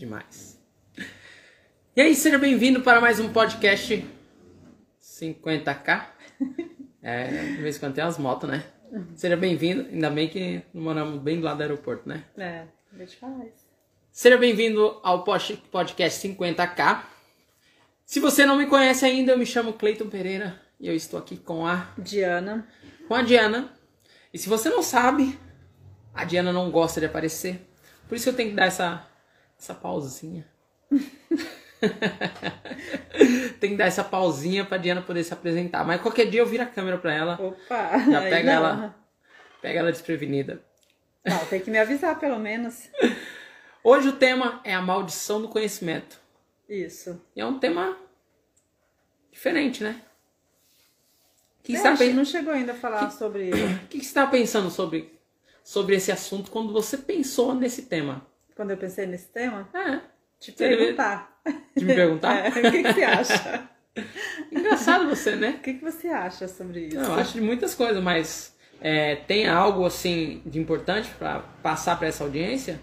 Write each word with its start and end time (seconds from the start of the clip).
demais. 0.00 0.58
E 1.94 2.00
aí, 2.00 2.14
seja 2.14 2.38
bem-vindo 2.38 2.80
para 2.80 3.02
mais 3.02 3.20
um 3.20 3.30
podcast 3.32 4.02
50k. 5.00 6.06
É, 7.02 7.28
de 7.28 7.62
vez 7.62 7.76
em 7.76 7.80
quando 7.80 7.94
tem 7.94 8.04
as 8.04 8.18
motos, 8.18 8.46
né? 8.46 8.62
Seja 9.14 9.34
bem-vindo, 9.34 9.88
ainda 9.90 10.10
bem 10.10 10.28
que 10.28 10.60
moramos 10.74 11.18
bem 11.22 11.38
do 11.38 11.44
lado 11.46 11.56
do 11.56 11.62
aeroporto, 11.62 12.06
né? 12.06 12.24
É, 12.36 12.66
deixa 12.92 13.14
eu 13.14 13.20
falar 13.20 13.46
isso. 13.46 13.66
Seja 14.12 14.36
bem-vindo 14.36 15.00
ao 15.02 15.24
podcast 15.24 16.28
50k. 16.28 17.02
Se 18.04 18.20
você 18.20 18.44
não 18.44 18.58
me 18.58 18.66
conhece 18.66 19.06
ainda, 19.06 19.32
eu 19.32 19.38
me 19.38 19.46
chamo 19.46 19.72
Cleiton 19.72 20.10
Pereira 20.10 20.60
e 20.78 20.88
eu 20.88 20.94
estou 20.94 21.18
aqui 21.18 21.38
com 21.38 21.66
a 21.66 21.88
Diana. 21.96 22.68
com 23.08 23.14
a 23.14 23.22
Diana. 23.22 23.72
E 24.34 24.36
se 24.36 24.46
você 24.46 24.68
não 24.68 24.82
sabe, 24.82 25.38
a 26.12 26.24
Diana 26.26 26.52
não 26.52 26.70
gosta 26.70 27.00
de 27.00 27.06
aparecer. 27.06 27.66
Por 28.06 28.16
isso 28.16 28.28
eu 28.28 28.34
tenho 28.34 28.50
que 28.50 28.56
dar 28.56 28.66
essa, 28.66 29.09
essa 29.60 29.74
pausinha. 29.74 30.46
Tem 33.60 33.70
que 33.70 33.76
dar 33.76 33.86
essa 33.86 34.02
pausinha 34.02 34.64
pra 34.64 34.78
Diana 34.78 35.02
poder 35.02 35.22
se 35.22 35.32
apresentar. 35.32 35.84
Mas 35.84 36.00
qualquer 36.00 36.28
dia 36.30 36.40
eu 36.40 36.46
viro 36.46 36.62
a 36.62 36.66
câmera 36.66 36.98
pra 36.98 37.14
ela. 37.14 37.38
Opa! 37.40 37.98
Já 38.10 38.20
pega 38.22 38.50
ela. 38.50 38.94
Pega 39.60 39.78
ela 39.80 39.92
desprevenida. 39.92 40.62
Não, 41.24 41.44
tem 41.46 41.60
que 41.60 41.70
me 41.70 41.78
avisar 41.78 42.18
pelo 42.18 42.38
menos. 42.38 42.88
Hoje 43.84 44.08
o 44.08 44.12
tema 44.16 44.60
é 44.64 44.74
a 44.74 44.80
maldição 44.80 45.42
do 45.42 45.48
conhecimento. 45.48 46.18
Isso. 46.66 47.20
E 47.36 47.40
é 47.40 47.46
um 47.46 47.58
tema 47.58 47.96
diferente, 49.30 49.84
né? 49.84 50.00
Que, 51.62 51.74
tá 51.74 51.90
acho 51.90 51.98
que 51.98 52.04
pen- 52.06 52.14
não 52.14 52.24
chegou 52.24 52.54
ainda 52.54 52.72
a 52.72 52.74
falar 52.74 53.10
sobre. 53.10 53.50
o 53.52 53.86
que 53.88 54.02
você 54.02 54.14
tá 54.14 54.26
pensando 54.26 54.70
sobre, 54.70 55.12
sobre 55.62 55.96
esse 55.96 56.10
assunto 56.10 56.50
quando 56.50 56.72
você 56.72 56.96
pensou 56.96 57.54
nesse 57.54 57.82
tema? 57.82 58.26
Quando 58.60 58.72
eu 58.72 58.76
pensei 58.76 59.06
nesse 59.06 59.28
tema, 59.28 59.66
É, 59.72 60.00
te 60.38 60.52
perguntar. 60.52 61.40
de 61.74 61.82
me 61.82 61.94
perguntar? 61.94 62.44
É, 62.44 62.48
o 62.50 62.70
que, 62.70 62.82
que 62.82 62.92
você 62.92 63.02
acha? 63.04 63.70
Engraçado 64.52 65.08
você, 65.08 65.34
né? 65.34 65.54
O 65.56 65.62
que, 65.62 65.72
que 65.72 65.82
você 65.82 66.08
acha 66.08 66.46
sobre 66.46 66.88
isso? 66.88 66.96
Não, 66.98 67.14
eu 67.14 67.14
acho 67.14 67.32
de 67.32 67.40
muitas 67.40 67.74
coisas, 67.74 68.02
mas 68.02 68.54
é, 68.78 69.16
tem 69.16 69.48
algo 69.48 69.86
assim 69.86 70.42
de 70.44 70.60
importante 70.60 71.08
pra 71.18 71.38
passar 71.62 71.98
pra 71.98 72.08
essa 72.08 72.22
audiência? 72.22 72.78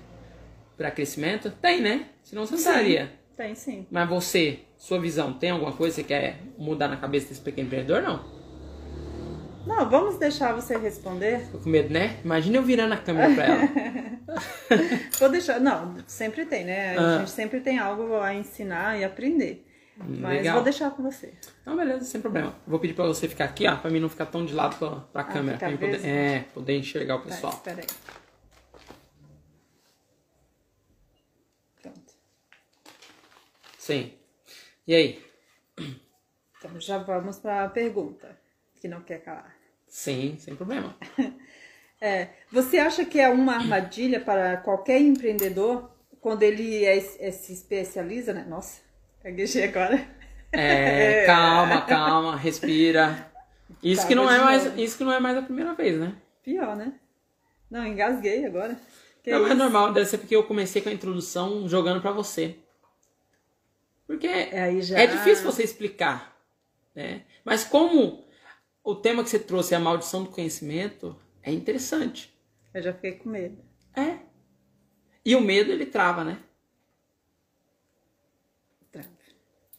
Pra 0.75 0.89
crescimento? 0.89 1.51
Tem, 1.51 1.79
né? 1.79 2.07
Senão 2.23 2.43
você 2.43 2.53
não 2.53 2.59
estaria. 2.59 3.11
Tem 3.35 3.53
sim. 3.53 3.85
Mas 3.91 4.09
você, 4.09 4.61
sua 4.79 4.99
visão, 4.99 5.31
tem 5.31 5.51
alguma 5.51 5.73
coisa 5.73 5.97
que 5.97 6.01
você 6.01 6.07
quer 6.07 6.39
mudar 6.57 6.87
na 6.87 6.97
cabeça 6.97 7.27
desse 7.29 7.41
pequeno 7.41 7.67
empreendedor? 7.67 8.01
Não. 8.01 8.25
Não, 9.67 9.89
vamos 9.89 10.17
deixar 10.17 10.53
você 10.53 10.77
responder. 10.77 11.45
Tô 11.51 11.59
com 11.59 11.69
medo, 11.69 11.93
né? 11.93 12.19
Imagina 12.23 12.57
eu 12.57 12.63
virando 12.63 12.93
a 12.93 12.97
câmera 12.97 13.33
pra 13.35 13.45
ela. 13.45 13.61
Vou 15.19 15.29
deixar. 15.29 15.59
Não, 15.59 15.97
sempre 16.07 16.45
tem, 16.45 16.63
né? 16.65 16.97
A 16.97 17.01
Ah. 17.15 17.17
gente 17.19 17.31
sempre 17.31 17.59
tem 17.59 17.77
algo 17.77 18.15
a 18.15 18.33
ensinar 18.33 18.97
e 18.99 19.03
aprender. 19.03 19.65
Mas 19.97 20.37
legal. 20.37 20.53
vou 20.55 20.63
deixar 20.63 20.91
com 20.91 21.01
você. 21.01 21.33
Então, 21.61 21.75
beleza, 21.75 22.05
sem 22.05 22.21
problema. 22.21 22.55
Vou 22.67 22.79
pedir 22.79 22.93
pra 22.93 23.05
você 23.07 23.27
ficar 23.27 23.45
aqui, 23.45 23.67
ó, 23.67 23.75
pra 23.77 23.89
mim 23.89 23.99
não 23.99 24.07
ficar 24.09 24.27
tão 24.27 24.45
de 24.45 24.53
lado 24.53 24.75
pra, 24.77 24.91
pra 25.01 25.23
câmera. 25.23 25.57
ficar 25.57 25.75
Pra 25.75 25.87
mim 25.87 25.93
poder, 25.95 26.07
é, 26.07 26.39
poder 26.53 26.77
enxergar 26.77 27.15
o 27.15 27.19
Tá, 27.19 27.25
pessoal. 27.25 27.53
espera 27.53 27.81
aí. 27.81 27.87
Pronto. 31.81 32.13
Sim. 33.79 34.13
E 34.87 34.93
aí? 34.93 35.25
Então 36.59 36.79
já 36.79 36.99
vamos 36.99 37.39
para 37.39 37.63
a 37.63 37.69
pergunta, 37.69 38.39
que 38.79 38.87
não 38.87 39.01
quer 39.01 39.23
calar. 39.23 39.56
Sim, 39.87 40.37
sem 40.39 40.55
problema. 40.55 40.95
É, 41.99 42.29
você 42.51 42.77
acha 42.77 43.03
que 43.05 43.19
é 43.19 43.27
uma 43.29 43.55
armadilha 43.55 44.19
para 44.19 44.57
qualquer 44.57 45.01
empreendedor 45.01 45.89
quando 46.21 46.43
ele 46.43 46.85
é- 46.85 46.97
é- 46.97 47.31
se 47.31 47.53
especializa, 47.53 48.33
né? 48.33 48.45
Nossa, 48.47 48.81
gaguejei 49.23 49.63
agora. 49.63 50.07
É, 50.53 51.13
calma, 51.25 51.81
calma, 51.85 52.35
respira. 52.35 53.31
Isso 53.81 54.07
que 54.07 54.15
não 54.15 54.29
é 54.29 54.39
mais, 54.39 54.65
novo. 54.65 54.79
isso 54.79 54.97
que 54.97 55.03
não 55.03 55.11
é 55.13 55.19
mais 55.19 55.37
a 55.37 55.41
primeira 55.41 55.73
vez, 55.73 55.99
né? 55.99 56.15
Pior, 56.43 56.75
né? 56.75 56.99
Não, 57.69 57.85
engasguei 57.85 58.45
agora. 58.45 58.79
Que 59.23 59.29
não, 59.29 59.45
é 59.47 59.53
isso? 59.53 59.55
normal, 59.55 59.93
deve 59.93 60.05
ser 60.05 60.17
porque 60.17 60.35
eu 60.35 60.43
comecei 60.43 60.81
com 60.81 60.89
a 60.89 60.93
introdução 60.93 61.67
jogando 61.67 62.01
pra 62.01 62.11
você. 62.11 62.57
Porque 64.05 64.27
É, 64.27 64.81
já... 64.81 64.97
é 64.97 65.07
difícil 65.07 65.43
você 65.45 65.63
explicar, 65.63 66.35
né? 66.95 67.23
Mas 67.45 67.63
como 67.63 68.25
o 68.87 68.95
tema 68.95 69.21
que 69.21 69.29
você 69.29 69.37
trouxe 69.37 69.73
é 69.73 69.77
a 69.77 69.81
maldição 69.81 70.23
do 70.23 70.29
conhecimento, 70.29 71.13
é 71.43 71.51
interessante. 71.51 72.33
Eu 72.73 72.81
já 72.81 72.93
fiquei 72.93 73.11
com 73.15 73.27
medo. 73.27 73.57
É. 73.93 74.19
E 75.25 75.35
o 75.35 75.41
medo 75.41 75.73
ele 75.73 75.85
trava, 75.85 76.23
né? 76.23 76.39
Trava. 78.89 79.09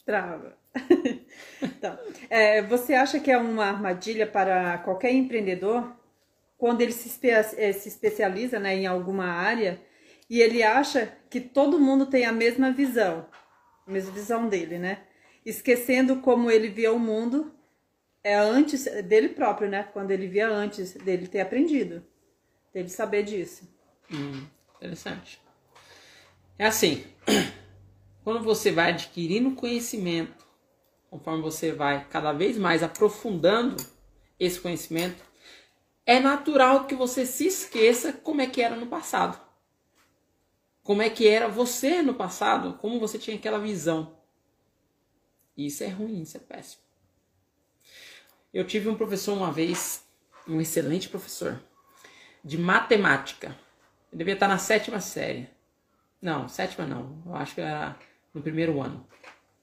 Trava. 0.04 0.58
então, 1.62 1.98
é, 2.28 2.60
você 2.60 2.92
acha 2.92 3.18
que 3.18 3.30
é 3.30 3.38
uma 3.38 3.64
armadilha 3.64 4.26
para 4.26 4.76
qualquer 4.76 5.12
empreendedor 5.12 5.90
quando 6.58 6.82
ele 6.82 6.92
se, 6.92 7.08
espe- 7.08 7.30
eh, 7.30 7.72
se 7.72 7.88
especializa 7.88 8.58
né, 8.58 8.76
em 8.76 8.86
alguma 8.86 9.24
área 9.24 9.80
e 10.28 10.42
ele 10.42 10.62
acha 10.62 11.16
que 11.30 11.40
todo 11.40 11.80
mundo 11.80 12.04
tem 12.04 12.26
a 12.26 12.32
mesma 12.32 12.70
visão, 12.70 13.26
a 13.86 13.90
mesma 13.90 14.12
visão 14.12 14.50
dele, 14.50 14.78
né? 14.78 15.04
Esquecendo 15.46 16.16
como 16.20 16.50
ele 16.50 16.68
via 16.68 16.92
o 16.92 16.98
mundo 16.98 17.57
é 18.22 18.34
antes 18.34 18.84
dele 19.04 19.30
próprio, 19.30 19.68
né? 19.68 19.84
Quando 19.84 20.10
ele 20.10 20.26
via 20.26 20.48
antes 20.48 20.92
dele 20.94 21.26
ter 21.26 21.40
aprendido, 21.40 22.04
dele 22.72 22.88
saber 22.88 23.22
disso. 23.22 23.68
Hum, 24.10 24.46
interessante. 24.76 25.40
É 26.58 26.66
assim, 26.66 27.04
quando 28.24 28.42
você 28.42 28.72
vai 28.72 28.90
adquirindo 28.90 29.54
conhecimento, 29.54 30.46
conforme 31.10 31.42
você 31.42 31.72
vai 31.72 32.06
cada 32.08 32.32
vez 32.32 32.58
mais 32.58 32.82
aprofundando 32.82 33.76
esse 34.38 34.60
conhecimento, 34.60 35.22
é 36.04 36.18
natural 36.18 36.86
que 36.86 36.94
você 36.94 37.26
se 37.26 37.46
esqueça 37.46 38.12
como 38.12 38.40
é 38.40 38.46
que 38.46 38.62
era 38.62 38.74
no 38.74 38.86
passado. 38.86 39.40
Como 40.82 41.02
é 41.02 41.10
que 41.10 41.28
era 41.28 41.48
você 41.48 42.02
no 42.02 42.14
passado, 42.14 42.78
como 42.78 42.98
você 42.98 43.18
tinha 43.18 43.36
aquela 43.36 43.58
visão. 43.58 44.16
Isso 45.56 45.84
é 45.84 45.88
ruim, 45.88 46.22
isso 46.22 46.36
é 46.36 46.40
péssimo. 46.40 46.87
Eu 48.58 48.64
tive 48.64 48.88
um 48.88 48.96
professor 48.96 49.34
uma 49.34 49.52
vez, 49.52 50.04
um 50.44 50.60
excelente 50.60 51.08
professor, 51.08 51.62
de 52.42 52.58
matemática. 52.58 53.56
Eu 54.10 54.18
devia 54.18 54.34
estar 54.34 54.48
na 54.48 54.58
sétima 54.58 54.98
série. 54.98 55.48
Não, 56.20 56.48
sétima 56.48 56.84
não. 56.84 57.22
Eu 57.24 57.36
acho 57.36 57.54
que 57.54 57.60
era 57.60 57.96
no 58.34 58.42
primeiro 58.42 58.82
ano. 58.82 59.06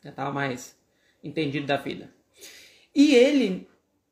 Já 0.01 0.11
estava 0.11 0.31
mais 0.31 0.79
entendido 1.21 1.67
da 1.67 1.75
vida. 1.75 2.09
E 2.95 3.13
ele 3.13 3.67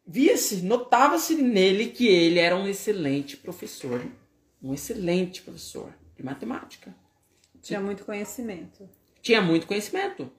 via-se, 0.05 0.61
notava-se 0.63 1.35
nele 1.35 1.87
que 1.87 2.05
ele 2.05 2.39
era 2.39 2.57
um 2.57 2.67
excelente 2.67 3.37
professor. 3.37 4.05
Um 4.61 4.73
excelente 4.73 5.43
professor 5.43 5.93
de 6.17 6.25
matemática. 6.25 6.93
Tinha 7.61 7.79
muito 7.79 8.03
conhecimento. 8.03 8.89
Tinha 9.21 9.41
muito 9.41 9.65
conhecimento. 9.65 10.29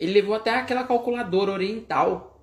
Ele 0.00 0.14
levou 0.14 0.34
até 0.34 0.54
aquela 0.54 0.84
calculadora 0.84 1.52
oriental. 1.52 2.35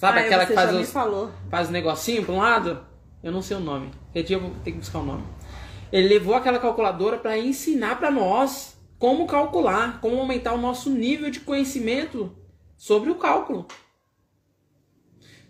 Sabe 0.00 0.20
Ah, 0.20 0.22
aquela 0.22 0.46
você 0.46 0.48
que 0.48 0.54
faz 0.54 0.74
os, 0.74 1.30
faz 1.50 1.68
negocinho 1.68 2.24
para 2.24 2.34
um 2.34 2.38
lado? 2.38 2.86
Eu 3.22 3.30
não 3.30 3.42
sei 3.42 3.58
o 3.58 3.60
nome. 3.60 3.90
Qualquer 4.04 4.22
dia 4.22 4.36
eu 4.36 4.40
vou 4.40 4.50
ter 4.64 4.72
que 4.72 4.78
buscar 4.78 5.00
o 5.00 5.04
nome. 5.04 5.24
Ele 5.92 6.08
levou 6.08 6.34
aquela 6.34 6.58
calculadora 6.58 7.18
para 7.18 7.36
ensinar 7.36 7.98
para 7.98 8.10
nós 8.10 8.80
como 8.98 9.26
calcular, 9.26 10.00
como 10.00 10.18
aumentar 10.18 10.54
o 10.54 10.58
nosso 10.58 10.88
nível 10.88 11.30
de 11.30 11.40
conhecimento 11.40 12.34
sobre 12.78 13.10
o 13.10 13.16
cálculo. 13.16 13.66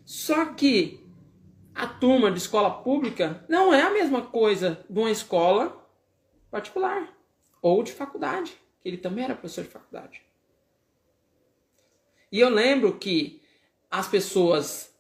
Só 0.04 0.46
que 0.46 1.08
a 1.72 1.86
turma 1.86 2.32
de 2.32 2.38
escola 2.38 2.82
pública 2.82 3.44
não 3.48 3.72
é 3.72 3.82
a 3.82 3.90
mesma 3.90 4.20
coisa 4.20 4.84
de 4.90 4.98
uma 4.98 5.12
escola 5.12 5.88
particular 6.50 7.08
ou 7.62 7.84
de 7.84 7.92
faculdade, 7.92 8.52
que 8.82 8.88
ele 8.88 8.96
também 8.96 9.22
era 9.22 9.34
professor 9.36 9.62
de 9.62 9.70
faculdade. 9.70 10.20
E 12.32 12.40
eu 12.40 12.48
lembro 12.48 12.98
que 12.98 13.39
as 13.90 14.06
pessoas 14.08 14.94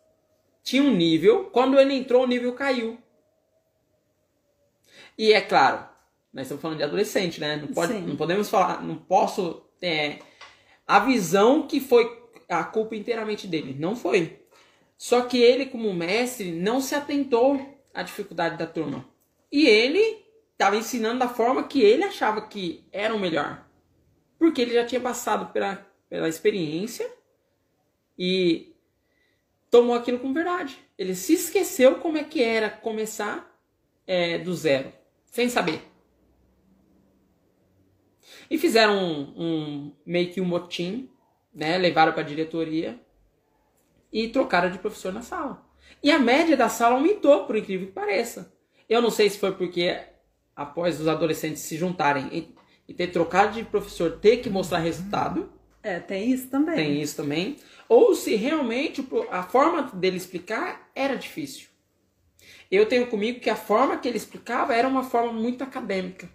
tinham 0.62 0.86
um 0.86 0.96
nível, 0.96 1.44
quando 1.44 1.78
ele 1.78 1.94
entrou, 1.94 2.24
o 2.24 2.26
nível 2.26 2.52
caiu. 2.54 2.98
E 5.16 5.32
é 5.32 5.40
claro, 5.40 5.86
nós 6.32 6.44
estamos 6.44 6.62
falando 6.62 6.78
de 6.78 6.84
adolescente, 6.84 7.40
né? 7.40 7.56
Não, 7.56 7.68
pode, 7.68 7.92
Sim. 7.92 8.00
não 8.00 8.16
podemos 8.16 8.48
falar, 8.48 8.82
não 8.82 8.96
posso. 8.96 9.64
é, 9.82 10.18
a 10.86 10.98
visão 10.98 11.66
que 11.66 11.78
foi 11.78 12.20
a 12.48 12.64
culpa 12.64 12.96
inteiramente 12.96 13.46
dele. 13.46 13.76
Não 13.78 13.94
foi. 13.94 14.40
Só 14.98 15.22
que 15.22 15.38
ele, 15.38 15.66
como 15.66 15.94
mestre, 15.94 16.50
não 16.52 16.80
se 16.80 16.94
atentou 16.94 17.80
à 17.94 18.02
dificuldade 18.02 18.58
da 18.58 18.66
turma. 18.66 19.08
E 19.50 19.66
ele 19.66 20.24
estava 20.52 20.76
ensinando 20.76 21.20
da 21.20 21.28
forma 21.28 21.62
que 21.62 21.80
ele 21.80 22.02
achava 22.02 22.42
que 22.42 22.84
era 22.92 23.14
o 23.14 23.18
melhor. 23.18 23.66
Porque 24.38 24.60
ele 24.60 24.74
já 24.74 24.84
tinha 24.84 25.00
passado 25.00 25.52
pela, 25.52 25.86
pela 26.08 26.28
experiência 26.28 27.10
e 28.18 28.69
tomou 29.70 29.94
aquilo 29.94 30.18
como 30.18 30.34
verdade. 30.34 30.78
Ele 30.98 31.14
se 31.14 31.34
esqueceu 31.34 31.96
como 31.96 32.18
é 32.18 32.24
que 32.24 32.42
era 32.42 32.68
começar 32.68 33.50
é, 34.06 34.38
do 34.38 34.54
zero, 34.54 34.92
sem 35.26 35.48
saber. 35.48 35.82
E 38.50 38.58
fizeram 38.58 38.98
um, 38.98 39.34
um 39.36 39.92
meio 40.04 40.32
que 40.32 40.40
um 40.40 40.44
motim, 40.44 41.08
né? 41.54 41.78
Levaram 41.78 42.12
para 42.12 42.22
a 42.22 42.26
diretoria 42.26 43.00
e 44.12 44.28
trocaram 44.28 44.70
de 44.70 44.78
professor 44.78 45.12
na 45.12 45.22
sala. 45.22 45.64
E 46.02 46.10
a 46.10 46.18
média 46.18 46.56
da 46.56 46.68
sala 46.68 46.96
aumentou, 46.96 47.44
por 47.46 47.56
incrível 47.56 47.86
que 47.86 47.92
pareça. 47.92 48.52
Eu 48.88 49.00
não 49.00 49.10
sei 49.10 49.30
se 49.30 49.38
foi 49.38 49.52
porque 49.52 49.96
após 50.54 51.00
os 51.00 51.06
adolescentes 51.06 51.62
se 51.62 51.76
juntarem 51.76 52.28
e, 52.32 52.54
e 52.88 52.94
ter 52.94 53.08
trocado 53.08 53.54
de 53.54 53.64
professor, 53.64 54.18
ter 54.18 54.38
que 54.38 54.50
mostrar 54.50 54.78
resultado. 54.78 55.52
É, 55.82 55.98
tem 55.98 56.30
isso 56.30 56.48
também. 56.48 56.74
Tem 56.74 57.00
isso 57.00 57.16
também. 57.16 57.56
Ou 57.88 58.14
se 58.14 58.34
realmente 58.34 59.06
a 59.30 59.42
forma 59.42 59.82
dele 59.94 60.16
explicar 60.16 60.90
era 60.94 61.16
difícil. 61.16 61.68
Eu 62.70 62.86
tenho 62.86 63.08
comigo 63.08 63.40
que 63.40 63.50
a 63.50 63.56
forma 63.56 63.98
que 63.98 64.06
ele 64.06 64.16
explicava 64.16 64.74
era 64.74 64.86
uma 64.86 65.02
forma 65.02 65.32
muito 65.32 65.64
acadêmica. 65.64 66.30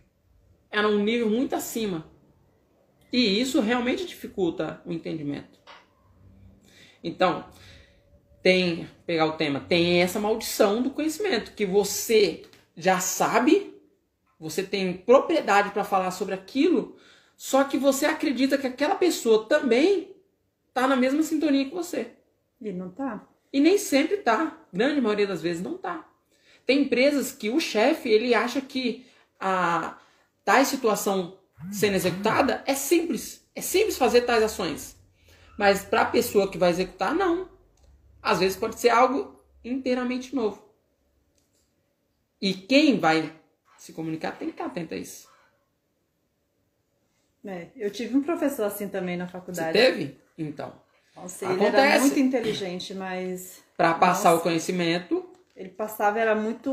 Era 0.70 0.88
um 0.88 1.00
nível 1.02 1.30
muito 1.30 1.56
acima. 1.56 2.06
E 3.12 3.40
isso 3.40 3.62
realmente 3.62 4.06
dificulta 4.06 4.82
o 4.86 4.92
entendimento. 4.92 5.60
Então, 7.02 7.46
tem, 8.42 8.90
pegar 9.06 9.28
o 9.28 9.38
tema, 9.38 9.60
tem 9.60 10.02
essa 10.02 10.20
maldição 10.20 10.82
do 10.82 10.90
conhecimento, 10.90 11.54
que 11.54 11.66
você 11.66 12.44
já 12.76 13.00
sabe, 13.00 13.74
você 14.40 14.62
tem 14.62 14.94
propriedade 14.94 15.72
para 15.72 15.84
falar 15.84 16.12
sobre 16.12 16.36
aquilo, 16.36 16.98
só 17.38 17.64
que 17.64 17.78
você 17.78 18.06
acredita 18.06 18.58
que 18.58 18.68
aquela 18.68 18.96
pessoa 18.96 19.46
também 19.46 20.16
tá 20.74 20.88
na 20.88 20.96
mesma 20.96 21.24
sintonia 21.24 21.66
que 21.66 21.74
você. 21.74 22.12
E 22.62 22.72
não 22.72 22.90
tá. 22.90 23.28
E 23.52 23.60
nem 23.60 23.78
sempre 23.78 24.18
tá. 24.18 24.58
Grande 24.72 25.02
maioria 25.02 25.28
das 25.28 25.42
vezes 25.42 25.62
não 25.62 25.78
tá. 25.78 26.08
Tem 26.66 26.82
empresas 26.82 27.32
que 27.32 27.50
o 27.50 27.60
chefe, 27.60 28.10
ele 28.10 28.34
acha 28.34 28.60
que 28.60 29.06
a 29.40 29.98
tais 30.44 30.68
situação 30.68 31.38
sendo 31.72 31.96
executada 31.96 32.64
é 32.66 32.74
simples. 32.74 33.46
É 33.54 33.62
simples 33.62 33.98
fazer 33.98 34.22
tais 34.22 34.44
ações. 34.44 34.98
Mas 35.58 35.84
para 35.84 36.02
a 36.02 36.06
pessoa 36.06 36.50
que 36.50 36.58
vai 36.58 36.70
executar, 36.70 37.14
não. 37.14 37.50
Às 38.22 38.40
vezes 38.40 38.58
pode 38.58 38.80
ser 38.80 38.90
algo 38.90 39.40
inteiramente 39.64 40.36
novo. 40.36 40.64
E 42.42 42.54
quem 42.54 43.00
vai 43.00 43.34
se 43.78 43.94
comunicar 43.94 44.38
tem 44.38 44.50
que 44.50 44.54
estar 44.56 44.66
atento 44.66 44.94
a 44.94 44.98
isso. 44.98 45.28
É, 47.46 47.68
eu 47.76 47.92
tive 47.92 48.16
um 48.18 48.24
professor 48.24 48.66
assim 48.66 48.88
também 48.88 49.18
na 49.18 49.28
faculdade. 49.28 49.78
Você 49.78 49.86
teve? 49.86 50.18
Então. 50.38 50.74
Nossa, 51.16 51.46
ele 51.46 51.54
Acontece. 51.54 51.78
era 51.78 52.00
muito 52.00 52.20
inteligente, 52.20 52.94
mas. 52.94 53.64
Para 53.78 53.94
passar 53.94 54.32
Nossa. 54.32 54.42
o 54.42 54.44
conhecimento, 54.44 55.26
ele 55.56 55.70
passava, 55.70 56.20
era 56.20 56.36
muito 56.36 56.72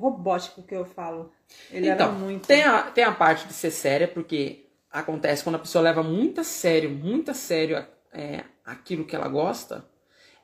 robótico 0.00 0.62
que 0.62 0.74
eu 0.74 0.84
falo. 0.84 1.32
Ele 1.70 1.88
então, 1.88 2.08
era 2.08 2.18
muito. 2.18 2.46
Tem 2.46 2.62
a, 2.62 2.82
tem 2.84 3.04
a 3.04 3.12
parte 3.12 3.46
de 3.46 3.52
ser 3.52 3.70
séria, 3.70 4.08
porque 4.08 4.66
acontece 4.90 5.44
quando 5.44 5.56
a 5.56 5.60
pessoa 5.60 5.82
leva 5.82 6.02
muito 6.02 6.40
a 6.40 6.44
sério, 6.44 6.88
muito 6.90 7.30
a 7.30 7.34
sério 7.34 7.84
é, 8.12 8.44
aquilo 8.64 9.04
que 9.04 9.14
ela 9.14 9.28
gosta, 9.28 9.84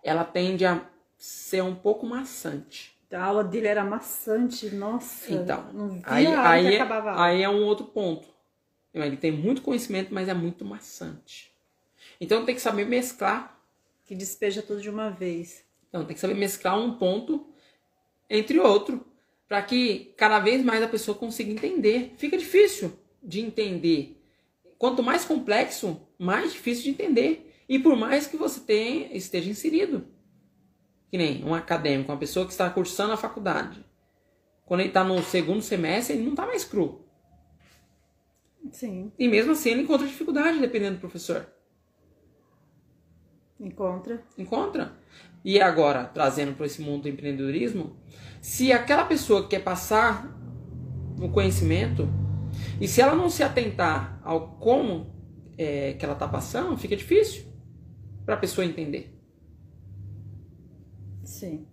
ela 0.03 0.25
tende 0.25 0.67
a 0.67 0.83
ser 1.17 1.63
um 1.63 1.75
pouco 1.75 2.05
maçante. 2.05 2.93
A 3.11 3.25
aula 3.25 3.45
dele 3.45 3.69
era 3.69 3.85
maçante, 3.85 4.75
nossa. 4.75 5.33
Então, 5.33 5.67
aí, 6.05 6.27
aí, 6.27 6.77
é, 6.77 6.83
aí 7.17 7.43
é 7.43 7.49
um 7.49 7.63
outro 7.65 7.87
ponto. 7.87 8.32
Ele 8.95 9.17
tem 9.17 9.33
muito 9.33 9.63
conhecimento, 9.63 10.13
mas 10.13 10.29
é 10.29 10.35
muito 10.35 10.65
maçante. 10.65 11.53
Então 12.21 12.45
tem 12.45 12.55
que 12.55 12.61
saber 12.61 12.85
mesclar. 12.85 13.59
Que 14.05 14.15
despeja 14.15 14.61
tudo 14.61 14.81
de 14.83 14.91
uma 14.91 15.11
vez. 15.11 15.65
Então 15.89 16.05
tem 16.05 16.15
que 16.15 16.21
saber 16.21 16.35
mesclar 16.35 16.79
um 16.79 16.99
ponto 16.99 17.47
entre 18.29 18.59
outro, 18.59 19.07
para 19.47 19.63
que 19.63 20.15
cada 20.17 20.39
vez 20.39 20.65
mais 20.65 20.83
a 20.83 20.89
pessoa 20.89 21.17
consiga 21.17 21.51
entender. 21.51 22.15
Fica 22.17 22.37
difícil 22.37 22.99
de 23.23 23.41
entender. 23.41 24.19
Quanto 24.79 25.03
mais 25.03 25.25
complexo, 25.25 26.01
mais 26.19 26.53
difícil 26.53 26.85
de 26.85 26.91
entender. 26.91 27.55
E 27.69 27.79
por 27.79 27.97
mais 27.97 28.27
que 28.27 28.37
você 28.37 28.61
tenha, 28.61 29.15
esteja 29.17 29.51
inserido. 29.51 30.07
Que 31.11 31.19
nem 31.19 31.45
um 31.45 31.55
acadêmico, 31.55 32.11
uma 32.11 32.19
pessoa 32.19 32.47
que 32.47 32.53
está 32.53 32.69
cursando 32.71 33.13
a 33.13 33.19
faculdade. 33.19 33.85
Quando 34.65 34.81
ele 34.81 34.89
está 34.89 35.05
no 35.05 35.23
segundo 35.23 35.61
semestre, 35.61 36.17
ele 36.17 36.25
não 36.25 36.31
está 36.31 36.47
mais 36.47 36.65
cru. 36.65 37.05
Sim. 38.71 39.13
E 39.19 39.29
mesmo 39.29 39.53
assim 39.53 39.71
ele 39.71 39.83
encontra 39.83 40.07
dificuldade 40.07 40.61
dependendo 40.61 40.97
do 40.97 41.01
professor. 41.01 41.47
Encontra. 43.59 44.23
Encontra. 44.37 44.93
E 45.45 45.61
agora, 45.61 46.05
trazendo 46.05 46.55
para 46.55 46.67
esse 46.67 46.81
mundo 46.81 47.03
do 47.03 47.09
empreendedorismo, 47.09 47.97
se 48.41 48.73
aquela 48.73 49.05
pessoa 49.05 49.49
quer 49.49 49.63
passar 49.63 50.29
o 51.21 51.29
conhecimento 51.29 52.09
e 52.81 52.89
se 52.89 53.01
ela 53.01 53.15
não 53.15 53.31
se 53.31 53.43
atentar 53.43 54.21
ao 54.25 54.57
como 54.57 55.13
é, 55.57 55.95
que 55.95 56.05
ela 56.05 56.15
está 56.15 56.27
passando, 56.27 56.77
fica 56.77 56.97
difícil 56.97 57.45
para 58.25 58.35
a 58.35 58.39
pessoa 58.39 58.65
entender. 58.65 59.17
Sim. 61.25 61.67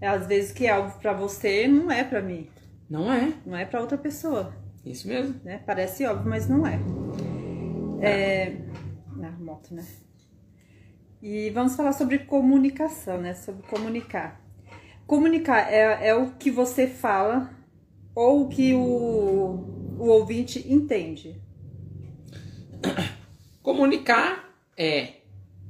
É, 0.00 0.08
às 0.08 0.26
vezes 0.26 0.52
que 0.52 0.66
é 0.66 0.70
algo 0.70 0.98
para 0.98 1.12
você 1.12 1.66
não 1.68 1.90
é 1.90 2.02
para 2.02 2.20
mim. 2.20 2.48
Não 2.88 3.12
é. 3.12 3.34
Não 3.46 3.56
é 3.56 3.64
para 3.64 3.80
outra 3.80 3.96
pessoa. 3.96 4.54
Isso 4.84 5.06
mesmo. 5.06 5.40
Né? 5.44 5.62
Parece 5.64 6.04
óbvio, 6.06 6.28
mas 6.28 6.48
não 6.48 6.66
é. 6.66 6.78
É. 8.00 8.56
Na 9.16 9.30
moto, 9.30 9.74
né? 9.74 9.86
E 11.22 11.50
vamos 11.50 11.76
falar 11.76 11.92
sobre 11.92 12.18
comunicação, 12.20 13.20
né? 13.20 13.32
Sobre 13.34 13.62
comunicar. 13.68 14.40
Comunicar 15.06 15.72
é, 15.72 16.08
é 16.08 16.14
o 16.14 16.32
que 16.32 16.50
você 16.50 16.88
fala 16.88 17.54
ou 18.14 18.44
o 18.44 18.48
que 18.48 18.74
o, 18.74 18.80
o 19.98 20.06
ouvinte 20.06 20.66
entende? 20.70 21.40
Comunicar 23.62 24.52
é 24.76 25.20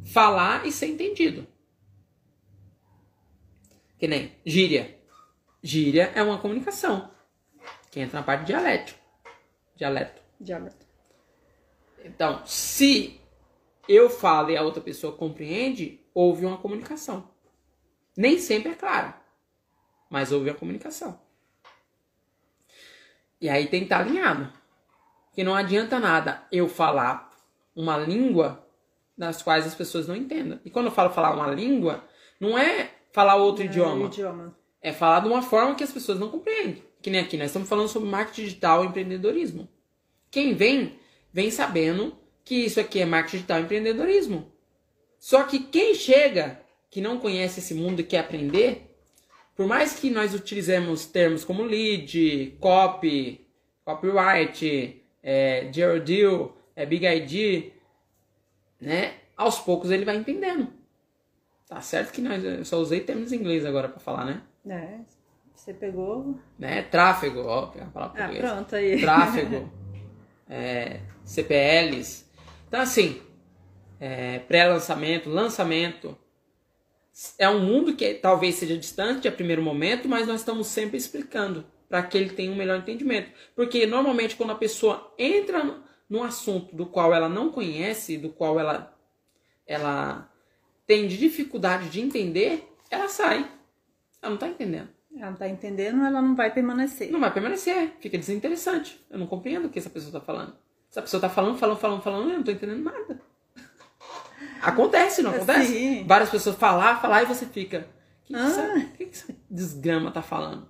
falar 0.05 0.67
e 0.67 0.73
ser 0.73 0.87
entendido. 0.87 1.47
Que 3.99 4.09
nem 4.09 4.33
gíria. 4.45 4.99
Gíria 5.63 6.11
é 6.15 6.23
uma 6.23 6.39
comunicação. 6.39 7.11
Que 7.91 8.01
entra 8.01 8.21
na 8.21 8.25
parte 8.25 8.47
dialético. 8.47 9.02
Dialeto. 9.83 10.23
Dialeto. 10.41 10.87
Então, 12.05 12.45
se 12.45 13.21
eu 13.89 14.11
falo 14.11 14.51
e 14.51 14.57
a 14.57 14.63
outra 14.63 14.83
pessoa 14.83 15.17
compreende, 15.17 16.01
houve 16.15 16.45
uma 16.47 16.59
comunicação. 16.59 17.31
Nem 18.17 18.39
sempre 18.39 18.73
é 18.73 18.75
claro 18.75 19.23
mas 20.13 20.31
houve 20.31 20.51
a 20.51 20.55
comunicação. 20.55 21.19
E 23.41 23.49
aí 23.49 23.67
tem 23.67 23.81
que 23.81 23.87
estar 23.87 24.01
alinhado. 24.01 24.53
Que 25.33 25.43
não 25.43 25.55
adianta 25.55 25.99
nada 25.99 26.43
eu 26.53 26.69
falar 26.69 27.31
uma 27.75 27.97
língua 27.97 28.69
das 29.17 29.41
quais 29.43 29.67
as 29.67 29.75
pessoas 29.75 30.07
não 30.07 30.15
entendam. 30.15 30.61
E 30.67 30.71
quando 30.71 30.87
eu 30.87 30.93
falo 30.93 31.09
falar 31.09 31.35
uma 31.35 31.47
língua, 31.47 32.05
não 32.39 32.59
é 32.59 32.91
falar 33.11 33.37
outro 33.37 33.63
é 33.63 33.67
idioma. 33.67 34.05
idioma. 34.05 34.55
É 34.83 34.93
falar 34.93 35.21
de 35.21 35.29
uma 35.29 35.41
forma 35.41 35.75
que 35.75 35.83
as 35.83 35.91
pessoas 35.91 36.19
não 36.19 36.29
compreendem. 36.29 36.85
Que 37.01 37.09
nem 37.09 37.23
aqui, 37.23 37.39
nós 37.39 37.47
estamos 37.47 37.67
falando 37.67 37.89
sobre 37.89 38.11
marketing 38.11 38.43
digital 38.43 38.85
e 38.85 38.89
empreendedorismo. 38.89 39.67
Quem 40.33 40.55
vem, 40.55 40.99
vem 41.31 41.51
sabendo 41.51 42.17
que 42.43 42.55
isso 42.55 42.81
aqui 42.81 43.01
é 43.01 43.05
marketing 43.05 43.37
digital 43.37 43.61
e 43.61 43.63
empreendedorismo. 43.63 44.51
Só 45.19 45.45
que 45.45 45.61
quem 45.61 45.95
chega, 45.95 46.61
que 46.91 47.03
não 47.03 47.19
conhece 47.19 47.61
esse 47.61 47.75
mundo 47.75 48.01
e 48.01 48.05
quer 48.05 48.21
aprender, 48.21 48.97
por 49.55 49.67
mais 49.67 49.95
que 49.95 50.11
nós 50.11 50.35
utilizemos 50.35 51.05
termos 51.05 51.45
como 51.45 51.63
lead, 51.63 52.57
copy, 52.59 53.47
copyright, 53.85 55.05
é, 55.23 55.67
deal, 55.67 56.57
é, 56.75 56.87
big 56.87 57.07
ID, 57.07 57.73
né? 58.81 59.15
Aos 59.37 59.61
poucos 59.61 59.91
ele 59.91 60.07
vai 60.07 60.17
entendendo. 60.17 60.73
Tá 61.69 61.81
certo 61.83 62.11
que 62.11 62.23
nós, 62.23 62.43
eu 62.43 62.65
só 62.65 62.79
usei 62.79 63.01
termos 63.01 63.33
em 63.33 63.37
inglês 63.37 63.67
agora 63.67 63.89
para 63.89 64.01
falar, 64.01 64.25
né? 64.25 64.43
É, 64.67 65.01
você 65.55 65.75
pegou... 65.75 66.39
Né? 66.59 66.83
Tráfego, 66.83 67.43
ó, 67.47 67.67
pegar 67.67 67.87
a 67.87 67.91
palavra 67.91 68.25
Ah, 68.25 68.29
pronto, 68.29 68.75
aí. 68.75 69.01
Tráfego, 69.01 69.71
é, 70.53 71.01
CPLs. 71.25 72.27
Então, 72.69 72.81
assim, 72.81 73.23
é, 73.99 74.39
pré-lançamento, 74.41 75.31
lançamento, 75.31 76.17
é 77.39 77.49
um 77.49 77.61
mundo 77.61 77.97
que 77.97 78.15
talvez 78.15 78.57
seja 78.57 78.77
distante 78.77 79.27
a 79.27 79.33
primeiro 79.33 79.63
momento, 79.63 80.09
mas 80.09 80.27
nós 80.27 80.41
estamos 80.41 80.67
sempre 80.67 80.99
explicando 80.99 81.65
para 81.89 82.03
que 82.03 82.17
ele 82.19 82.31
tenha 82.31 82.53
um 82.53 82.57
melhor 82.57 82.79
entendimento. 82.79 83.31
Porque 83.55 83.87
normalmente 83.87 84.37
quando 84.37 84.51
a 84.51 84.57
pessoa 84.57 85.13
entra 85.19 85.83
num 86.09 86.23
assunto 86.23 86.75
do 86.75 86.87
qual 86.87 87.15
ela 87.15 87.29
não 87.29 87.51
conhece, 87.51 88.19
do 88.19 88.29
qual 88.31 88.59
ela, 88.61 88.95
ela 89.67 90.31
tem 90.87 91.07
dificuldade 91.07 91.89
de 91.89 92.01
entender, 92.01 92.67
ela 92.91 93.09
sai. 93.09 93.39
Ela 94.21 94.31
não 94.31 94.35
está 94.35 94.49
entendendo. 94.49 94.89
Ela 95.15 95.27
não 95.27 95.33
está 95.35 95.49
entendendo, 95.49 96.05
ela 96.05 96.23
não 96.23 96.35
vai 96.35 96.53
permanecer. 96.53 97.11
Não 97.11 97.21
vai 97.21 97.33
permanecer, 97.33 97.93
fica 98.01 98.17
desinteressante. 98.17 99.05
Eu 99.11 99.19
não 99.19 99.27
compreendo 99.27 99.67
o 99.67 99.69
que 99.71 99.79
essa 99.79 99.91
pessoa 99.91 100.09
está 100.09 100.21
falando. 100.21 100.55
Essa 100.91 101.03
pessoa 101.03 101.19
está 101.19 101.29
falando, 101.29 101.59
falando, 101.59 101.79
falando, 101.79 102.03
falando, 102.03 102.23
eu 102.25 102.33
não 102.33 102.41
estou 102.41 102.55
entendendo 102.55 102.85
nada. 102.85 103.21
Acontece, 104.63 105.23
não 105.23 105.33
acontece? 105.33 105.73
Sim. 105.73 106.05
Várias 106.07 106.31
pessoas 106.31 106.57
falar, 106.57 107.01
falar 107.01 107.23
e 107.23 107.27
você 107.27 107.47
fica. 107.47 107.89
O 108.23 108.27
que, 108.27 108.35
ah. 108.35 108.39
que, 108.39 108.45
essa, 108.45 108.87
que, 108.97 109.05
que 109.07 109.11
essa 109.11 109.37
desgrama 109.51 110.11
tá 110.11 110.23
falando? 110.23 110.69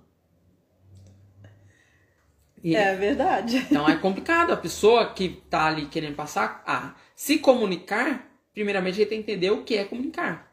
E- 2.63 2.75
É 2.75 2.95
verdade. 2.95 3.57
Então 3.69 3.87
é 3.87 3.95
complicado. 3.95 4.51
A 4.51 4.57
pessoa 4.57 5.13
que 5.13 5.43
tá 5.49 5.65
ali 5.65 5.87
querendo 5.87 6.15
passar 6.15 6.63
a 6.65 6.95
se 7.15 7.37
comunicar, 7.37 8.29
primeiramente 8.53 8.99
ele 8.99 9.09
tem 9.09 9.21
que 9.21 9.31
entender 9.31 9.51
o 9.51 9.63
que 9.63 9.75
é 9.75 9.83
comunicar. 9.83 10.51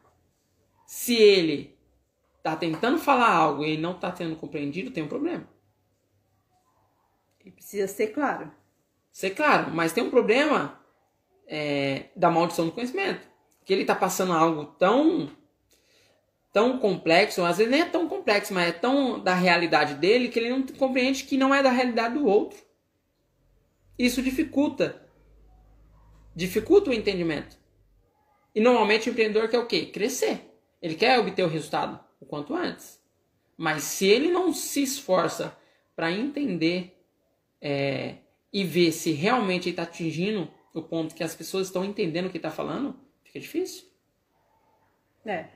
Se 0.85 1.15
ele 1.15 1.70
tá 2.43 2.55
tentando 2.55 2.97
falar 2.97 3.29
algo 3.29 3.63
e 3.63 3.71
ele 3.71 3.81
não 3.81 3.93
tá 3.93 4.15
sendo 4.15 4.35
compreendido, 4.35 4.91
tem 4.91 5.03
um 5.03 5.07
problema. 5.07 5.47
Ele 7.39 7.51
precisa 7.51 7.87
ser 7.87 8.07
claro. 8.07 8.51
Ser 9.11 9.31
claro, 9.31 9.71
mas 9.73 9.93
tem 9.93 10.03
um 10.03 10.09
problema 10.09 10.79
é, 11.47 12.05
da 12.15 12.29
maldição 12.31 12.65
do 12.65 12.71
conhecimento. 12.71 13.27
Que 13.65 13.73
ele 13.73 13.85
tá 13.85 13.95
passando 13.95 14.33
algo 14.33 14.65
tão 14.65 15.29
tão 16.53 16.77
complexo, 16.79 17.45
às 17.45 17.59
vezes 17.59 17.71
nem 17.71 17.81
é 17.81 17.85
tão 17.85 18.09
complexo, 18.09 18.53
mas 18.53 18.67
é 18.67 18.71
tão 18.73 19.17
da 19.17 19.33
realidade 19.33 19.93
dele 19.95 20.27
que 20.27 20.37
ele 20.37 20.49
não 20.49 20.63
compreende 20.63 21.23
que 21.23 21.37
não 21.37 21.55
é 21.55 21.63
da 21.63 21.71
realidade 21.71 22.15
do 22.15 22.25
outro. 22.25 22.59
Isso 23.97 24.21
dificulta. 24.21 25.01
Dificulta 26.35 26.89
o 26.89 26.93
entendimento. 26.93 27.57
E 28.53 28.59
normalmente 28.59 29.09
o 29.09 29.11
empreendedor 29.11 29.47
quer 29.47 29.59
o 29.59 29.65
quê? 29.65 29.85
Crescer. 29.85 30.53
Ele 30.81 30.95
quer 30.95 31.19
obter 31.19 31.43
o 31.43 31.47
resultado 31.47 31.99
o 32.21 32.25
quanto 32.25 32.55
antes. 32.55 33.01
Mas 33.57 33.83
se 33.83 34.05
ele 34.05 34.29
não 34.29 34.53
se 34.53 34.81
esforça 34.81 35.57
para 35.95 36.11
entender 36.11 36.97
é, 37.59 38.15
e 38.53 38.63
ver 38.63 38.91
se 38.93 39.11
realmente 39.11 39.65
ele 39.65 39.71
está 39.71 39.83
atingindo 39.83 40.49
o 40.73 40.81
ponto 40.81 41.13
que 41.13 41.23
as 41.23 41.35
pessoas 41.35 41.67
estão 41.67 41.83
entendendo 41.83 42.27
o 42.27 42.29
que 42.29 42.37
está 42.37 42.49
falando, 42.49 42.97
fica 43.23 43.39
difícil. 43.39 43.85
É. 45.25 45.47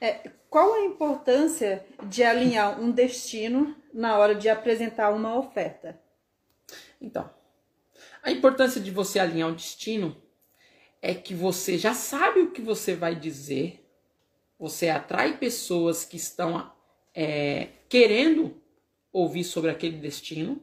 É, 0.00 0.30
Qual 0.48 0.74
a 0.74 0.80
importância 0.80 1.86
de 2.04 2.24
alinhar 2.24 2.80
um 2.80 2.90
destino 2.90 3.76
na 3.92 4.18
hora 4.18 4.34
de 4.34 4.48
apresentar 4.48 5.10
uma 5.10 5.38
oferta? 5.38 6.00
Então, 7.00 7.30
a 8.22 8.30
importância 8.30 8.80
de 8.80 8.90
você 8.90 9.18
alinhar 9.18 9.48
o 9.48 9.54
destino 9.54 10.20
é 11.00 11.14
que 11.14 11.34
você 11.34 11.78
já 11.78 11.94
sabe 11.94 12.40
o 12.40 12.50
que 12.50 12.60
você 12.60 12.94
vai 12.94 13.14
dizer, 13.14 13.79
você 14.60 14.90
atrai 14.90 15.38
pessoas 15.38 16.04
que 16.04 16.18
estão 16.18 16.70
é, 17.14 17.68
querendo 17.88 18.54
ouvir 19.10 19.42
sobre 19.42 19.70
aquele 19.70 19.96
destino 19.96 20.60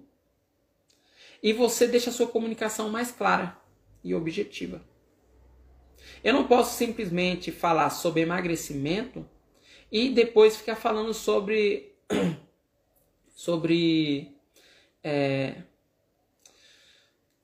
e 1.41 1.51
você 1.51 1.87
deixa 1.87 2.11
a 2.11 2.13
sua 2.13 2.27
comunicação 2.27 2.89
mais 2.89 3.11
clara 3.11 3.57
e 4.03 4.13
objetiva. 4.13 4.85
Eu 6.23 6.33
não 6.33 6.47
posso 6.47 6.77
simplesmente 6.77 7.51
falar 7.51 7.89
sobre 7.89 8.21
emagrecimento 8.21 9.27
e 9.91 10.09
depois 10.09 10.55
ficar 10.55 10.75
falando 10.75 11.11
sobre 11.11 11.95
sobre 13.35 14.37
é, 15.03 15.55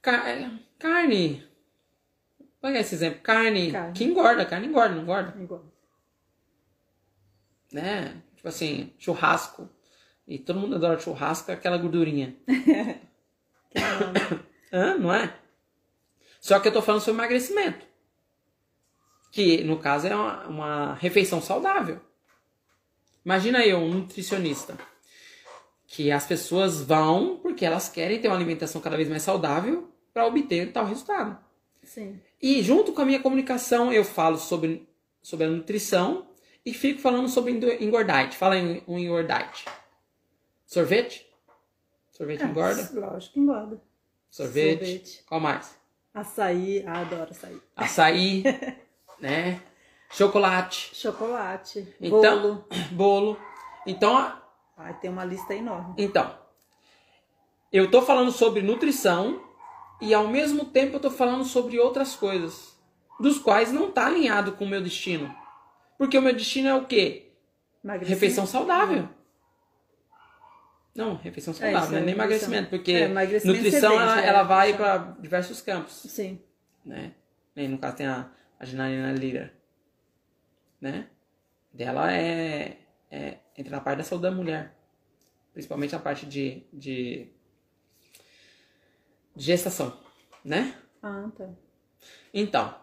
é, 0.06 0.50
carne. 0.78 1.44
Pega 2.62 2.80
esse 2.80 2.94
exemplo. 2.94 3.22
Carne, 3.22 3.72
Carne. 3.72 3.94
que 3.94 4.04
engorda, 4.04 4.46
carne 4.46 4.68
engorda, 4.68 4.96
não 4.96 5.02
engorda? 5.02 5.42
Igual. 5.42 5.73
Né? 7.74 8.22
Tipo 8.36 8.48
assim, 8.48 8.94
churrasco. 9.00 9.68
E 10.28 10.38
todo 10.38 10.60
mundo 10.60 10.76
adora 10.76 11.00
churrasco, 11.00 11.52
aquela 11.52 11.78
gordurinha. 11.78 12.36
Hã? 14.72 14.98
Não 14.98 15.14
é? 15.14 15.36
Só 16.40 16.60
que 16.60 16.68
eu 16.68 16.72
tô 16.72 16.82
falando 16.82 17.02
sobre 17.02 17.20
emagrecimento. 17.20 17.86
Que, 19.32 19.64
no 19.64 19.80
caso, 19.80 20.08
é 20.08 20.16
uma, 20.16 20.48
uma 20.48 20.94
refeição 20.94 21.42
saudável. 21.42 22.00
Imagina 23.26 23.66
eu, 23.66 23.80
um 23.80 23.94
nutricionista. 23.94 24.78
Que 25.88 26.12
as 26.12 26.26
pessoas 26.26 26.82
vão 26.82 27.40
porque 27.42 27.66
elas 27.66 27.90
querem 27.90 28.20
ter 28.20 28.28
uma 28.28 28.38
alimentação 28.38 28.82
cada 28.82 28.98
vez 28.98 29.10
mais 29.10 29.24
saudável 29.24 29.92
para 30.14 30.26
obter 30.26 30.72
tal 30.72 30.86
resultado. 30.86 31.38
Sim. 31.84 32.20
E 32.42 32.62
junto 32.62 32.94
com 32.94 33.02
a 33.02 33.06
minha 33.06 33.20
comunicação, 33.20 33.92
eu 33.92 34.04
falo 34.04 34.38
sobre, 34.38 34.88
sobre 35.22 35.46
a 35.48 35.50
nutrição 35.50 36.28
e 36.66 36.74
fico 36.74 37.02
falando 37.02 37.28
sobre 37.30 37.52
engordite. 37.84 38.36
Fala 38.38 38.58
em 38.58 38.84
um 38.88 38.98
engordite. 38.98 39.66
Sorvete? 40.66 41.26
Sorvete 42.12 42.44
engorda? 42.44 42.90
Lógico 42.94 43.34
que 43.34 43.40
engorda. 43.40 43.82
Sorvete. 44.30 44.80
sorvete. 44.80 45.24
Qual 45.28 45.40
mais? 45.42 45.78
Açaí, 46.14 46.84
ah, 46.88 47.00
adoro 47.02 47.32
açaí. 47.32 47.62
Açaí, 47.76 48.44
né? 49.20 49.62
Chocolate, 50.12 50.92
Chocolate, 50.96 51.88
Então- 52.00 52.22
bolo. 52.42 52.66
bolo. 52.92 53.40
Então, 53.86 54.16
Ai, 54.78 54.94
tem 55.00 55.10
uma 55.10 55.26
lista 55.26 55.56
enorme. 55.56 55.96
então, 55.98 56.38
eu 57.72 57.90
tô 57.90 58.02
falando 58.04 58.32
sobre 58.32 58.62
nutrição 58.62 59.44
e 60.00 60.14
ao 60.14 60.28
mesmo 60.28 60.66
tempo 60.66 60.98
eu 60.98 61.00
tô 61.00 61.10
falando 61.10 61.44
sobre 61.44 61.80
outras 61.80 62.16
coisas, 62.16 62.78
dos 63.20 63.40
quais 63.40 63.72
não 63.72 63.92
tá 63.92 64.06
alinhado 64.06 64.52
com 64.54 64.66
o 64.66 64.70
meu 64.70 64.82
destino. 64.82 65.36
Porque 65.98 66.18
o 66.18 66.22
meu 66.22 66.34
destino 66.34 66.70
é 66.70 66.76
o 66.76 66.86
quê? 66.86 67.32
Refeição 68.02 68.46
saudável. 68.46 69.10
Não, 70.96 71.16
refeição 71.16 71.54
saudável, 71.54 71.82
isso, 71.82 71.92
não 71.92 71.98
é 71.98 72.02
é 72.02 72.06
nem 72.06 72.14
emagrecimento, 72.14 72.70
porque 72.70 72.92
É, 72.92 73.06
emagrecimento 73.06 73.58
nutrição 73.58 73.92
vende, 73.92 74.04
ela, 74.04 74.22
é, 74.22 74.28
ela 74.28 74.44
vai 74.44 74.78
para 74.78 74.98
diversos 75.20 75.60
campos, 75.60 75.94
Sim. 75.94 76.40
né? 76.86 77.14
E 77.56 77.68
no 77.68 77.80
caso 77.80 77.98
tem 77.98 78.06
a, 78.06 78.32
a 78.60 78.66
Janaína 78.66 79.12
Lira, 79.12 79.54
né? 80.80 81.08
Dela 81.74 82.14
é, 82.14 82.78
é 83.10 83.40
entra 83.58 83.72
na 83.72 83.82
parte 83.82 83.98
da 83.98 84.04
saúde 84.04 84.24
da 84.24 84.32
mulher, 84.32 84.78
principalmente 85.52 85.96
a 85.96 86.00
parte 86.00 86.28
de, 86.28 86.64
de, 86.72 87.28
de 89.36 89.46
gestação, 89.46 90.00
né? 90.46 90.76
Ah, 91.02 91.28
tá. 91.36 91.50
Então, 92.32 92.76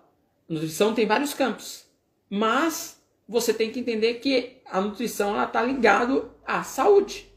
nutrição 0.48 0.94
tem 0.94 1.06
vários 1.06 1.32
campos, 1.32 1.86
mas 2.28 2.99
você 3.30 3.54
tem 3.54 3.70
que 3.70 3.78
entender 3.78 4.14
que 4.14 4.60
a 4.66 4.80
nutrição 4.80 5.30
ela 5.30 5.46
tá 5.46 5.62
ligado 5.62 6.32
à 6.44 6.64
saúde, 6.64 7.32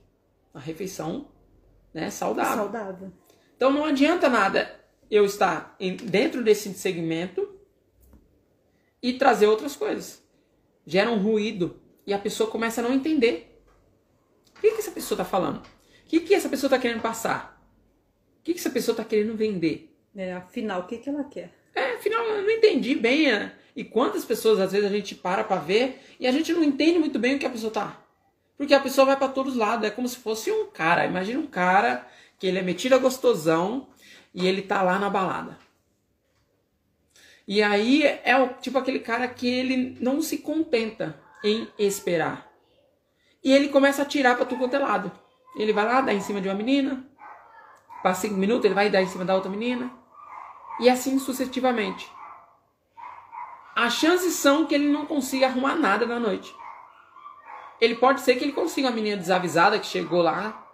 à 0.52 0.60
refeição, 0.60 1.28
né, 1.94 2.10
saudável. 2.10 2.64
Saudável. 2.64 3.14
Então 3.56 3.72
não 3.72 3.86
adianta 3.86 4.28
nada 4.28 4.74
eu 5.12 5.24
estar 5.24 5.76
em- 5.80 5.96
dentro 5.96 6.44
desse 6.44 6.74
segmento 6.74 7.48
e 9.04 9.14
trazer 9.14 9.46
outras 9.46 9.76
coisas. 9.76 10.20
Gera 10.84 11.12
um 11.12 11.22
ruído 11.22 11.80
e 12.08 12.14
a 12.14 12.18
pessoa 12.18 12.50
começa 12.50 12.82
a 12.82 12.84
não 12.84 12.92
entender. 12.94 13.62
O 14.58 14.62
que, 14.62 14.72
que 14.72 14.80
essa 14.80 14.92
pessoa 14.92 15.16
está 15.16 15.26
falando? 15.26 15.58
O 15.60 15.64
que, 16.08 16.22
que 16.22 16.34
essa 16.34 16.50
pessoa 16.50 16.68
está 16.70 16.80
querendo 16.80 17.02
passar? 17.02 17.64
O 18.40 18.44
que, 18.44 18.54
que 18.54 18.60
essa 18.60 18.72
pessoa 18.72 18.94
está 18.94 19.04
querendo 19.06 19.36
vender? 19.38 19.96
É, 20.16 20.34
afinal, 20.34 20.82
o 20.82 20.88
que, 20.88 20.98
que 20.98 21.10
ela 21.10 21.24
quer? 21.26 21.52
É, 21.76 21.94
afinal, 21.94 22.24
eu 22.26 22.42
não 22.42 22.50
entendi 22.50 22.96
bem. 22.96 23.32
é, 23.32 23.56
E 23.76 23.84
quantas 23.84 24.24
pessoas, 24.24 24.60
às 24.60 24.72
vezes, 24.72 24.86
a 24.86 24.94
gente 24.94 25.16
para 25.16 25.44
pra 25.44 25.58
ver 25.58 26.02
e 26.20 26.28
a 26.28 26.32
gente 26.32 26.54
não 26.54 26.64
entende 26.64 27.00
muito 27.00 27.18
bem 27.18 27.36
o 27.36 27.40
que 27.40 27.46
a 27.46 27.50
pessoa 27.50 27.72
tá. 27.72 27.98
Porque 28.58 28.74
a 28.74 28.80
pessoa 28.80 29.06
vai 29.06 29.18
pra 29.18 29.28
todos 29.28 29.54
os 29.54 29.60
lados. 29.60 29.88
É 29.88 29.90
como 29.90 30.08
se 30.08 30.18
fosse 30.18 30.52
um 30.52 30.68
cara. 30.68 31.06
Imagina 31.06 31.40
um 31.40 31.48
cara 31.48 32.08
que 32.38 32.48
ele 32.48 32.60
é 32.60 32.62
metido 32.62 32.94
a 32.94 33.00
gostosão 33.00 33.88
e 34.34 34.48
ele 34.48 34.62
tá 34.62 34.82
lá 34.82 35.00
na 35.00 35.10
balada. 35.10 35.58
E 37.48 37.62
aí 37.62 38.04
é 38.24 38.38
o, 38.38 38.54
tipo 38.54 38.78
aquele 38.78 39.00
cara 39.00 39.28
que 39.28 39.48
ele 39.48 39.98
não 40.00 40.22
se 40.22 40.38
contenta 40.38 41.20
em 41.44 41.68
esperar. 41.78 42.50
E 43.44 43.52
ele 43.52 43.68
começa 43.70 44.04
a 44.04 44.06
tirar 44.06 44.38
pra 44.38 44.46
tudo 44.46 44.60
quanto 44.60 44.76
é 44.76 44.80
lado. 44.80 45.12
Ele 45.58 45.74
vai 45.74 45.86
lá, 45.86 46.00
dá 46.00 46.14
em 46.14 46.22
cima 46.22 46.40
de 46.40 46.48
uma 46.48 46.56
menina. 46.56 47.06
Passa 48.02 48.22
cinco 48.22 48.36
minutos, 48.36 48.66
ele 48.66 48.74
vai 48.74 48.90
dar 48.90 49.02
em 49.02 49.08
cima 49.08 49.26
da 49.26 49.36
outra 49.36 49.50
menina. 49.50 49.92
E 50.80 50.90
assim 50.90 51.20
sucessivamente. 51.20 52.10
As 53.76 53.94
chances 53.94 54.34
são 54.36 54.66
que 54.66 54.76
ele 54.76 54.88
não 54.88 55.06
consiga 55.06 55.48
arrumar 55.48 55.76
nada 55.76 56.06
na 56.06 56.20
noite. 56.20 56.56
Ele 57.82 57.96
pode 57.96 58.22
ser 58.22 58.36
que 58.36 58.44
ele 58.44 58.54
consiga 58.54 58.88
uma 58.88 58.96
menina 58.96 59.18
desavisada 59.18 59.80
que 59.80 59.86
chegou 59.86 60.22
lá, 60.22 60.66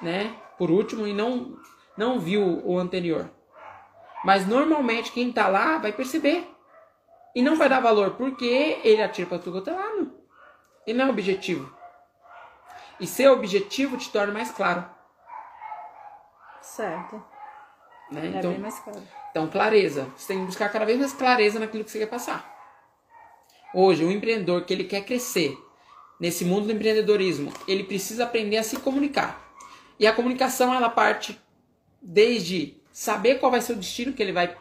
né, 0.00 0.36
por 0.58 0.70
último 0.70 1.06
e 1.06 1.12
não 1.12 1.58
não 1.96 2.18
viu 2.18 2.60
o 2.64 2.78
anterior. 2.78 3.30
Mas 4.24 4.46
normalmente 4.46 5.12
quem 5.12 5.32
tá 5.32 5.48
lá 5.48 5.78
vai 5.78 5.92
perceber. 5.92 6.50
E 7.34 7.42
não 7.42 7.56
vai 7.56 7.68
dar 7.68 7.80
valor, 7.80 8.12
porque 8.12 8.80
ele 8.84 9.02
atira 9.02 9.28
pra 9.28 9.38
tudo 9.38 9.70
lado. 9.70 10.12
E 10.86 10.92
não 10.92 11.06
é 11.06 11.10
objetivo. 11.10 11.74
E 13.00 13.06
ser 13.06 13.28
objetivo 13.28 13.96
te 13.96 14.10
torna 14.10 14.32
mais 14.32 14.50
claro. 14.52 14.88
Certo. 16.60 17.22
Né? 18.10 18.34
Então, 18.36 18.54
claro. 18.54 19.02
Então, 19.30 19.48
clareza. 19.48 20.08
Você 20.16 20.28
tem 20.28 20.40
que 20.40 20.46
buscar 20.46 20.68
cada 20.70 20.84
vez 20.84 20.98
mais 20.98 21.12
clareza 21.12 21.58
naquilo 21.58 21.84
que 21.84 21.90
você 21.90 21.98
quer 21.98 22.06
passar. 22.06 22.52
Hoje, 23.74 24.04
o 24.04 24.12
empreendedor 24.12 24.64
que 24.64 24.72
ele 24.72 24.84
quer 24.84 25.04
crescer 25.04 25.58
nesse 26.20 26.44
mundo 26.44 26.66
do 26.66 26.72
empreendedorismo, 26.72 27.52
ele 27.66 27.84
precisa 27.84 28.24
aprender 28.24 28.56
a 28.56 28.62
se 28.62 28.76
comunicar. 28.76 29.52
E 29.98 30.06
a 30.06 30.12
comunicação, 30.12 30.72
ela 30.72 30.88
parte 30.88 31.40
desde 32.00 32.80
saber 32.92 33.40
qual 33.40 33.50
vai 33.50 33.60
ser 33.60 33.72
o 33.72 33.76
destino 33.76 34.12
que 34.12 34.22
ele 34.22 34.32
vai 34.32 34.56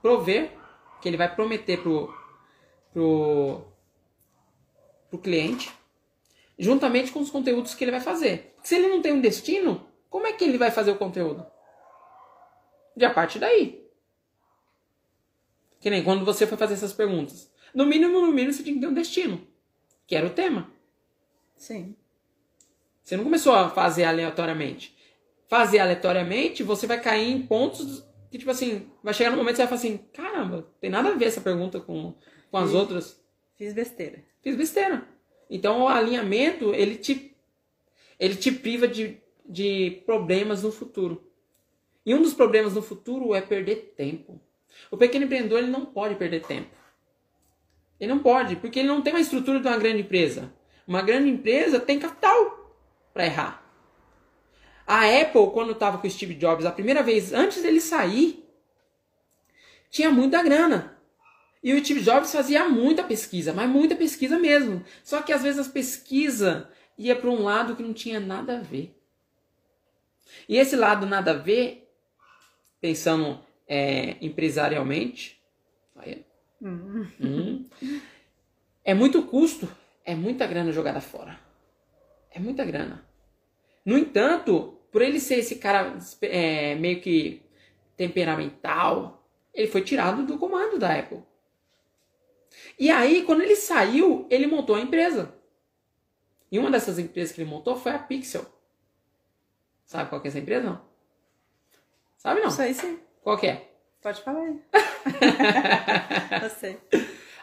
prover, 0.00 0.52
que 1.00 1.08
ele 1.08 1.16
vai 1.16 1.34
prometer 1.34 1.82
pro, 1.82 2.14
pro, 2.92 3.62
pro 5.10 5.18
cliente, 5.18 5.72
juntamente 6.58 7.10
com 7.10 7.20
os 7.20 7.30
conteúdos 7.30 7.74
que 7.74 7.82
ele 7.82 7.90
vai 7.90 8.00
fazer. 8.00 8.54
Se 8.62 8.76
ele 8.76 8.88
não 8.88 9.02
tem 9.02 9.12
um 9.12 9.20
destino, 9.20 9.86
como 10.08 10.26
é 10.26 10.32
que 10.32 10.44
ele 10.44 10.58
vai 10.58 10.70
fazer 10.70 10.92
o 10.92 10.96
conteúdo? 10.96 11.44
Já 12.96 13.10
parte 13.10 13.38
daí. 13.38 13.84
Que 15.80 15.90
nem 15.90 16.02
quando 16.02 16.24
você 16.24 16.46
foi 16.46 16.56
fazer 16.56 16.74
essas 16.74 16.92
perguntas. 16.92 17.52
No 17.74 17.84
mínimo, 17.84 18.20
no 18.20 18.32
mínimo, 18.32 18.52
você 18.52 18.62
tinha 18.62 18.74
que 18.74 18.80
ter 18.80 18.86
um 18.86 18.94
destino. 18.94 19.46
Que 20.06 20.16
era 20.16 20.26
o 20.26 20.30
tema. 20.30 20.70
Sim. 21.56 21.96
Você 23.02 23.16
não 23.16 23.24
começou 23.24 23.54
a 23.54 23.68
fazer 23.68 24.04
aleatoriamente. 24.04 24.96
Fazer 25.48 25.80
aleatoriamente, 25.80 26.62
você 26.62 26.86
vai 26.86 27.00
cair 27.00 27.30
em 27.30 27.46
pontos 27.46 28.02
que, 28.30 28.38
tipo 28.38 28.50
assim, 28.50 28.90
vai 29.02 29.14
chegar 29.14 29.30
no 29.30 29.36
momento 29.36 29.56
que 29.56 29.62
você 29.62 29.68
vai 29.68 29.78
falar 29.78 29.78
assim: 29.78 29.98
caramba, 30.12 30.66
tem 30.80 30.90
nada 30.90 31.10
a 31.10 31.14
ver 31.14 31.26
essa 31.26 31.40
pergunta 31.40 31.78
com, 31.80 32.14
com 32.50 32.56
as 32.56 32.72
outras. 32.72 33.22
Fiz 33.54 33.72
besteira. 33.72 34.24
Fiz 34.42 34.56
besteira. 34.56 35.06
Então 35.48 35.82
o 35.82 35.88
alinhamento, 35.88 36.74
ele 36.74 36.96
te, 36.96 37.36
ele 38.18 38.34
te 38.34 38.50
priva 38.50 38.88
de, 38.88 39.18
de 39.46 40.02
problemas 40.04 40.62
no 40.62 40.72
futuro. 40.72 41.30
E 42.04 42.14
um 42.14 42.22
dos 42.22 42.34
problemas 42.34 42.74
no 42.74 42.82
futuro 42.82 43.34
é 43.34 43.40
perder 43.40 43.94
tempo. 43.96 44.40
O 44.90 44.96
pequeno 44.96 45.24
empreendedor 45.24 45.58
ele 45.58 45.70
não 45.70 45.86
pode 45.86 46.16
perder 46.16 46.42
tempo. 46.42 46.74
Ele 47.98 48.12
não 48.12 48.18
pode, 48.18 48.56
porque 48.56 48.80
ele 48.80 48.88
não 48.88 49.00
tem 49.00 49.12
uma 49.12 49.20
estrutura 49.20 49.60
de 49.60 49.66
uma 49.66 49.78
grande 49.78 50.02
empresa. 50.02 50.52
Uma 50.86 51.00
grande 51.00 51.30
empresa 51.30 51.80
tem 51.80 51.98
capital 51.98 52.76
para 53.12 53.24
errar. 53.24 53.64
A 54.86 55.06
Apple, 55.06 55.50
quando 55.52 55.72
estava 55.72 55.96
com 55.96 56.06
o 56.06 56.10
Steve 56.10 56.34
Jobs, 56.34 56.66
a 56.66 56.72
primeira 56.72 57.02
vez 57.02 57.32
antes 57.32 57.62
dele 57.62 57.80
sair, 57.80 58.44
tinha 59.88 60.10
muita 60.10 60.42
grana. 60.42 60.98
E 61.62 61.72
o 61.72 61.82
Steve 61.82 62.02
Jobs 62.02 62.30
fazia 62.30 62.68
muita 62.68 63.02
pesquisa, 63.02 63.54
mas 63.54 63.70
muita 63.70 63.96
pesquisa 63.96 64.38
mesmo. 64.38 64.84
Só 65.02 65.22
que 65.22 65.32
às 65.32 65.42
vezes 65.42 65.60
as 65.60 65.68
pesquisas 65.68 66.66
ia 66.98 67.16
para 67.16 67.30
um 67.30 67.42
lado 67.42 67.74
que 67.74 67.82
não 67.82 67.94
tinha 67.94 68.20
nada 68.20 68.58
a 68.58 68.60
ver. 68.60 68.94
E 70.46 70.58
esse 70.58 70.76
lado 70.76 71.06
nada 71.06 71.30
a 71.30 71.34
ver, 71.34 71.83
pensando 72.84 73.40
é, 73.66 74.18
empresarialmente, 74.20 75.42
aí, 75.96 76.22
hum, 76.60 77.64
é 78.84 78.92
muito 78.92 79.22
custo, 79.22 79.66
é 80.04 80.14
muita 80.14 80.46
grana 80.46 80.70
jogada 80.70 81.00
fora. 81.00 81.40
É 82.30 82.38
muita 82.38 82.62
grana. 82.62 83.02
No 83.86 83.96
entanto, 83.96 84.78
por 84.92 85.00
ele 85.00 85.18
ser 85.18 85.36
esse 85.36 85.56
cara 85.56 85.96
é, 86.20 86.74
meio 86.74 87.00
que 87.00 87.40
temperamental, 87.96 89.26
ele 89.54 89.68
foi 89.68 89.80
tirado 89.80 90.26
do 90.26 90.36
comando 90.36 90.78
da 90.78 90.94
Apple. 90.94 91.22
E 92.78 92.90
aí, 92.90 93.22
quando 93.22 93.40
ele 93.40 93.56
saiu, 93.56 94.26
ele 94.28 94.46
montou 94.46 94.76
a 94.76 94.80
empresa. 94.80 95.34
E 96.52 96.58
uma 96.58 96.70
dessas 96.70 96.98
empresas 96.98 97.34
que 97.34 97.40
ele 97.40 97.48
montou 97.48 97.76
foi 97.76 97.92
a 97.92 97.98
Pixel. 97.98 98.44
Sabe 99.86 100.10
qual 100.10 100.20
que 100.20 100.28
é 100.28 100.30
essa 100.30 100.38
empresa? 100.38 100.66
Não. 100.66 100.93
Sabe 102.24 102.40
não? 102.40 102.48
Isso 102.48 102.62
aí 102.62 102.72
sim. 102.74 102.98
Qual 103.22 103.36
que 103.36 103.46
é? 103.48 103.68
Pode 104.00 104.22
falar 104.22 104.40
aí. 104.40 104.58
Eu 106.42 106.48
sei. 106.50 106.78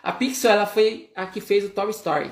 A 0.01 0.11
Pixel 0.11 0.50
ela 0.51 0.65
foi 0.65 1.11
a 1.15 1.27
que 1.27 1.39
fez 1.39 1.63
o 1.63 1.69
Toy 1.69 1.91
Story. 1.91 2.31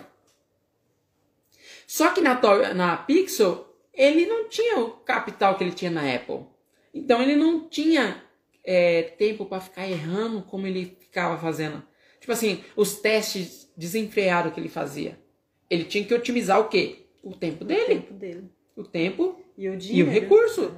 Só 1.86 2.10
que 2.12 2.22
na, 2.22 2.39
na 2.74 2.98
Pixel 2.98 3.68
ele 3.94 4.25
não 4.25 4.50
tinha 4.50 4.79
o 4.79 4.89
capital 4.91 5.56
que 5.56 5.63
ele 5.63 5.74
tinha 5.74 5.91
na 5.91 6.12
Apple. 6.12 6.46
Então 6.91 7.22
ele 7.22 7.36
não 7.36 7.70
tinha 7.70 8.24
é, 8.63 9.03
tempo 9.03 9.46
para 9.46 9.62
ficar 9.62 9.88
errando 9.88 10.41
como 10.41 10.65
ele 10.65 10.98
ficava 11.00 11.38
fazendo. 11.38 11.84
Tipo 12.20 12.32
assim, 12.34 12.63
os 12.75 12.96
testes 13.00 13.72
desenfreados 13.77 14.53
que 14.53 14.60
ele 14.60 14.70
fazia. 14.70 15.20
Ele 15.70 15.84
tinha 15.86 16.03
que 16.03 16.13
otimizar 16.15 16.60
o 16.60 16.68
quê? 16.68 17.06
O 17.22 17.36
tempo 17.36 17.63
O 17.63 17.68
dele. 17.68 17.86
tempo 17.86 18.13
dele. 18.15 18.51
O 18.75 18.84
tempo 18.84 19.39
E 19.56 19.70
o 19.70 19.74
e 19.74 19.75
o 19.75 19.77
dinheiro. 19.77 20.10
recurso. 20.10 20.74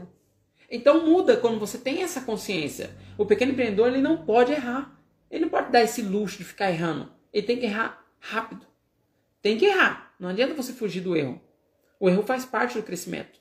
Então 0.71 1.05
muda 1.05 1.35
quando 1.35 1.59
você 1.59 1.77
tem 1.77 2.01
essa 2.01 2.21
consciência. 2.21 2.95
O 3.17 3.25
pequeno 3.25 3.51
empreendedor 3.51 3.89
ele 3.89 4.01
não 4.01 4.23
pode 4.25 4.53
errar. 4.53 4.97
Ele 5.29 5.43
não 5.43 5.49
pode 5.49 5.69
dar 5.69 5.81
esse 5.81 6.01
luxo 6.01 6.37
de 6.37 6.45
ficar 6.45 6.71
errando. 6.71 7.11
Ele 7.33 7.45
tem 7.45 7.59
que 7.59 7.65
errar 7.65 8.05
rápido. 8.19 8.65
Tem 9.41 9.57
que 9.57 9.65
errar. 9.65 10.15
Não 10.17 10.29
adianta 10.29 10.53
você 10.53 10.71
fugir 10.71 11.01
do 11.01 11.15
erro. 11.15 11.41
O 11.99 12.09
erro 12.09 12.23
faz 12.23 12.45
parte 12.45 12.77
do 12.77 12.83
crescimento. 12.83 13.37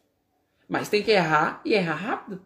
Mas 0.69 0.89
tem 0.89 1.05
que 1.05 1.13
errar 1.13 1.63
e 1.65 1.73
errar 1.73 1.95
rápido. 1.95 2.45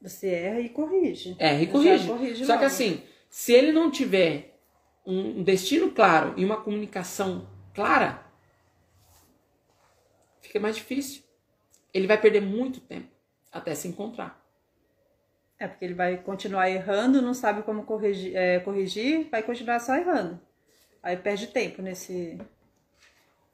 Você 0.00 0.28
erra 0.28 0.60
e 0.60 0.68
corrige. 0.68 1.34
Erra 1.38 1.60
e 1.62 1.66
Já 1.66 1.72
corrige. 1.72 2.06
corrige 2.06 2.44
Só 2.46 2.52
que 2.52 2.62
logo. 2.62 2.66
assim, 2.66 3.02
se 3.28 3.52
ele 3.52 3.72
não 3.72 3.90
tiver 3.90 4.60
um 5.04 5.42
destino 5.42 5.90
claro 5.90 6.34
e 6.36 6.44
uma 6.44 6.60
comunicação 6.62 7.48
clara, 7.74 8.24
fica 10.40 10.60
mais 10.60 10.76
difícil. 10.76 11.22
Ele 11.92 12.06
vai 12.06 12.20
perder 12.20 12.40
muito 12.40 12.80
tempo 12.80 13.17
até 13.58 13.74
se 13.74 13.88
encontrar. 13.88 14.42
É 15.58 15.66
porque 15.66 15.84
ele 15.84 15.94
vai 15.94 16.16
continuar 16.18 16.70
errando, 16.70 17.20
não 17.20 17.34
sabe 17.34 17.62
como 17.62 17.84
corrigir, 17.84 18.34
é, 18.36 18.60
corrigir 18.60 19.28
vai 19.30 19.42
continuar 19.42 19.80
só 19.80 19.94
errando. 19.96 20.40
Aí 21.02 21.16
perde 21.16 21.48
tempo 21.48 21.82
nesse 21.82 22.38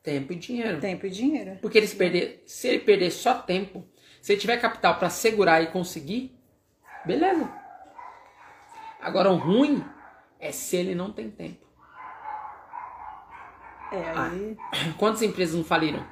Tempo 0.03 0.35
e 0.35 0.37
dinheiro. 0.37 0.81
tempo 0.81 1.07
e 1.07 1.11
dinheiro. 1.11 1.59
Porque 1.63 1.79
ele 1.79 1.87
se, 1.87 1.97
perder, 1.97 2.43
se 2.47 2.69
ele 2.69 2.81
perder 2.81 3.11
só 3.11 3.35
tempo, 3.39 3.87
se 4.21 4.33
ele 4.33 4.41
tiver 4.41 4.59
capital 4.61 4.99
para 4.99 5.09
segurar 5.09 5.63
e 5.63 5.69
conseguir, 5.69 6.39
beleza. 7.07 7.51
Agora 9.01 9.31
o 9.31 9.37
ruim 9.37 9.83
é 10.39 10.53
se 10.53 10.77
ele 10.77 10.95
não 10.95 11.11
tem 11.11 11.31
tempo. 11.31 11.65
É, 13.91 14.11
aí 14.11 14.57
Quantas 14.99 15.23
empresas 15.23 15.55
não 15.55 15.65
faliram? 15.65 16.07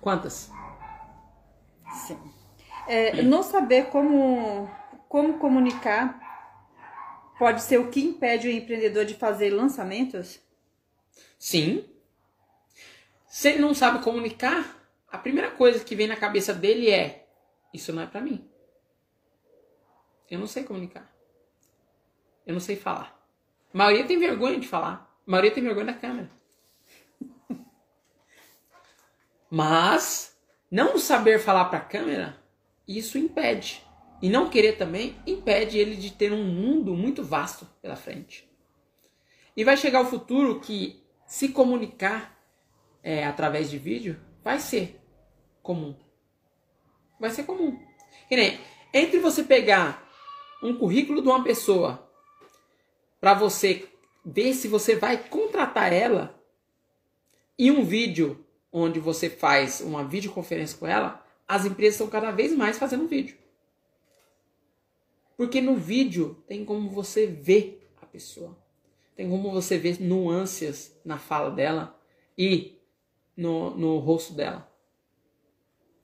Quantas? 0.00 0.50
sim. 2.06 2.18
É, 2.88 3.22
não 3.22 3.42
saber 3.42 3.86
como, 3.86 4.70
como 5.08 5.38
comunicar 5.38 6.20
pode 7.38 7.62
ser 7.62 7.78
o 7.78 7.90
que 7.90 8.00
impede 8.00 8.48
o 8.48 8.50
empreendedor 8.50 9.04
de 9.04 9.14
fazer 9.14 9.50
lançamentos? 9.50 10.40
Sim. 11.38 11.84
Se 13.26 13.48
ele 13.50 13.58
não 13.58 13.74
sabe 13.74 14.02
comunicar, 14.02 14.76
a 15.08 15.18
primeira 15.18 15.50
coisa 15.50 15.84
que 15.84 15.94
vem 15.94 16.06
na 16.06 16.16
cabeça 16.16 16.54
dele 16.54 16.90
é: 16.90 17.28
Isso 17.72 17.92
não 17.92 18.02
é 18.02 18.06
pra 18.06 18.20
mim. 18.20 18.48
Eu 20.30 20.38
não 20.38 20.46
sei 20.46 20.64
comunicar. 20.64 21.10
Eu 22.46 22.52
não 22.52 22.60
sei 22.60 22.76
falar. 22.76 23.16
A 23.72 23.78
maioria 23.78 24.06
tem 24.06 24.18
vergonha 24.18 24.58
de 24.58 24.66
falar. 24.66 25.12
A 25.26 25.30
maioria 25.30 25.52
tem 25.52 25.62
vergonha 25.62 25.86
da 25.86 25.94
câmera. 25.94 26.30
Mas 29.50 30.36
não 30.70 30.98
saber 30.98 31.38
falar 31.38 31.66
para 31.66 31.80
câmera, 31.80 32.36
isso 32.86 33.18
impede. 33.18 33.82
E 34.22 34.28
não 34.28 34.48
querer 34.48 34.76
também 34.76 35.16
impede 35.26 35.78
ele 35.78 35.96
de 35.96 36.10
ter 36.10 36.32
um 36.32 36.44
mundo 36.44 36.94
muito 36.94 37.22
vasto 37.22 37.66
pela 37.82 37.96
frente. 37.96 38.48
E 39.56 39.64
vai 39.64 39.76
chegar 39.76 40.00
o 40.00 40.06
futuro 40.06 40.60
que 40.60 41.02
se 41.26 41.48
comunicar 41.48 42.36
é, 43.02 43.24
através 43.24 43.70
de 43.70 43.78
vídeo 43.78 44.18
vai 44.42 44.60
ser 44.60 45.00
comum. 45.62 45.96
Vai 47.18 47.30
ser 47.30 47.44
comum. 47.44 47.78
Que 48.28 48.36
nem, 48.36 48.60
entre 48.92 49.18
você 49.18 49.42
pegar 49.42 50.06
um 50.62 50.76
currículo 50.76 51.20
de 51.20 51.28
uma 51.28 51.42
pessoa 51.42 52.10
para 53.20 53.34
você 53.34 53.88
ver 54.24 54.54
se 54.54 54.68
você 54.68 54.96
vai 54.96 55.16
contratar 55.16 55.92
ela 55.92 56.40
e 57.58 57.70
um 57.70 57.84
vídeo 57.84 58.44
onde 58.72 59.00
você 59.00 59.30
faz 59.30 59.80
uma 59.80 60.04
videoconferência 60.04 60.78
com 60.78 60.86
ela, 60.86 61.25
as 61.46 61.64
empresas 61.64 61.94
estão 61.94 62.08
cada 62.08 62.30
vez 62.30 62.52
mais 62.56 62.78
fazendo 62.78 63.06
vídeo. 63.06 63.36
Porque 65.36 65.60
no 65.60 65.76
vídeo 65.76 66.42
tem 66.46 66.64
como 66.64 66.88
você 66.90 67.26
ver 67.26 67.88
a 68.00 68.06
pessoa. 68.06 68.56
Tem 69.14 69.28
como 69.28 69.50
você 69.50 69.78
ver 69.78 70.00
nuances 70.00 70.98
na 71.04 71.18
fala 71.18 71.50
dela 71.50 71.98
e 72.36 72.78
no, 73.36 73.76
no 73.76 73.98
rosto 73.98 74.32
dela. 74.34 74.70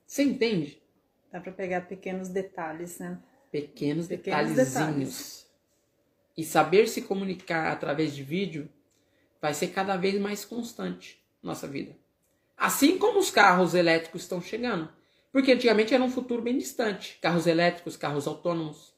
Você 0.05 0.23
entende? 0.23 0.81
Dá 1.31 1.39
pra 1.39 1.51
pegar 1.51 1.81
pequenos 1.87 2.29
detalhes, 2.29 2.99
né? 2.99 3.19
Pequenos, 3.51 4.07
Pequenos 4.07 4.55
detalhezinhos. 4.55 4.73
detalhes. 4.73 5.47
E 6.37 6.43
saber 6.43 6.87
se 6.87 7.01
comunicar 7.03 7.71
através 7.71 8.15
de 8.15 8.23
vídeo 8.23 8.69
vai 9.41 9.53
ser 9.53 9.67
cada 9.69 9.97
vez 9.97 10.19
mais 10.19 10.45
constante 10.45 11.23
na 11.41 11.49
nossa 11.51 11.67
vida. 11.67 11.95
Assim 12.55 12.97
como 12.97 13.19
os 13.19 13.29
carros 13.29 13.73
elétricos 13.73 14.21
estão 14.23 14.41
chegando. 14.41 14.89
Porque 15.33 15.51
antigamente 15.51 15.95
era 15.95 16.03
um 16.03 16.11
futuro 16.11 16.43
bem 16.43 16.55
distante. 16.59 17.17
Carros 17.19 17.47
elétricos, 17.47 17.97
carros 17.97 18.27
autônomos. 18.27 18.93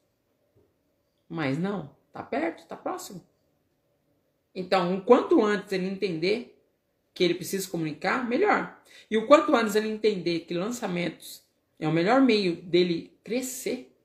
Mas 1.30 1.58
não, 1.58 1.96
tá 2.12 2.22
perto, 2.22 2.68
tá 2.68 2.76
próximo. 2.76 3.26
Então, 4.54 4.98
o 4.98 5.02
quanto 5.02 5.42
antes 5.42 5.72
ele 5.72 5.88
entender 5.88 6.62
que 7.14 7.24
ele 7.24 7.36
precisa 7.36 7.70
comunicar, 7.70 8.28
melhor. 8.28 8.78
E 9.10 9.18
o 9.18 9.26
quanto 9.26 9.56
antes 9.56 9.76
ele 9.76 9.88
entender 9.88 10.42
que 10.42 10.54
lançamentos 10.54 11.42
é 11.80 11.88
o 11.88 11.94
melhor 11.94 12.22
meio 12.22 12.62
dele 12.62 13.18
crescer, 13.24 13.96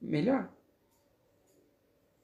melhor. 0.00 0.48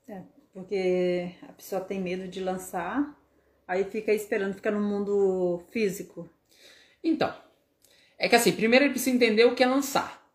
É, 0.06 0.22
porque 0.52 1.34
a 1.42 1.52
pessoa 1.52 1.80
tem 1.80 2.00
medo 2.00 2.28
de 2.28 2.38
lançar, 2.38 3.20
aí 3.66 3.82
fica 3.82 4.14
esperando, 4.14 4.54
fica 4.54 4.70
no 4.70 4.80
mundo 4.80 5.60
físico. 5.70 6.30
Então, 7.02 7.34
É 8.18 8.28
que 8.28 8.34
assim, 8.34 8.52
primeiro 8.52 8.84
ele 8.84 8.92
precisa 8.92 9.14
entender 9.14 9.44
o 9.44 9.54
que 9.54 9.62
é 9.62 9.66
lançar. 9.66 10.28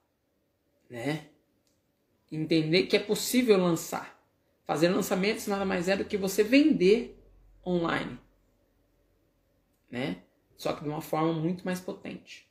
Né? 0.89 1.27
Entender 2.31 2.83
que 2.83 2.95
é 2.95 2.99
possível 2.99 3.57
lançar. 3.57 4.17
Fazer 4.65 4.87
lançamentos 4.87 5.45
nada 5.47 5.65
mais 5.65 5.89
é 5.89 5.97
do 5.97 6.05
que 6.05 6.15
você 6.15 6.43
vender 6.43 7.19
online. 7.65 8.17
Né? 9.91 10.17
Só 10.55 10.71
que 10.71 10.83
de 10.83 10.89
uma 10.89 11.01
forma 11.01 11.33
muito 11.33 11.65
mais 11.65 11.81
potente. 11.81 12.47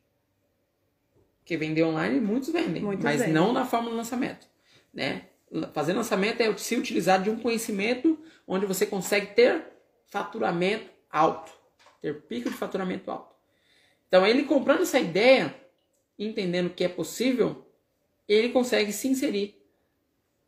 Porque 1.38 1.56
vender 1.56 1.82
online 1.82 2.20
muitos 2.20 2.50
vendem, 2.50 2.82
muitos 2.82 3.02
mas 3.02 3.20
vendem. 3.20 3.34
não 3.34 3.52
na 3.52 3.64
forma 3.64 3.90
do 3.90 3.96
lançamento. 3.96 4.46
Né? 4.92 5.28
Fazer 5.72 5.94
lançamento 5.94 6.40
é 6.40 6.56
se 6.56 6.76
utilizar 6.76 7.22
de 7.22 7.30
um 7.30 7.38
conhecimento 7.38 8.18
onde 8.46 8.66
você 8.66 8.86
consegue 8.86 9.34
ter 9.34 9.64
faturamento 10.06 10.90
alto, 11.10 11.50
ter 12.00 12.22
pico 12.22 12.50
de 12.50 12.56
faturamento 12.56 13.10
alto. 13.10 13.31
Então, 14.12 14.26
ele 14.26 14.42
comprando 14.42 14.82
essa 14.82 15.00
ideia, 15.00 15.56
entendendo 16.18 16.68
que 16.68 16.84
é 16.84 16.88
possível, 16.88 17.66
ele 18.28 18.50
consegue 18.50 18.92
se 18.92 19.08
inserir. 19.08 19.58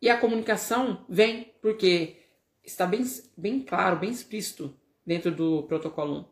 E 0.03 0.11
a 0.11 0.19
comunicação 0.19 1.03
vem 1.09 1.55
porque 1.63 2.19
está 2.63 2.85
bem, 2.85 3.03
bem 3.35 3.63
claro, 3.63 3.97
bem 3.97 4.11
explícito 4.11 4.79
dentro 5.07 5.31
do 5.31 5.63
protocolo 5.63 6.19
1. 6.19 6.25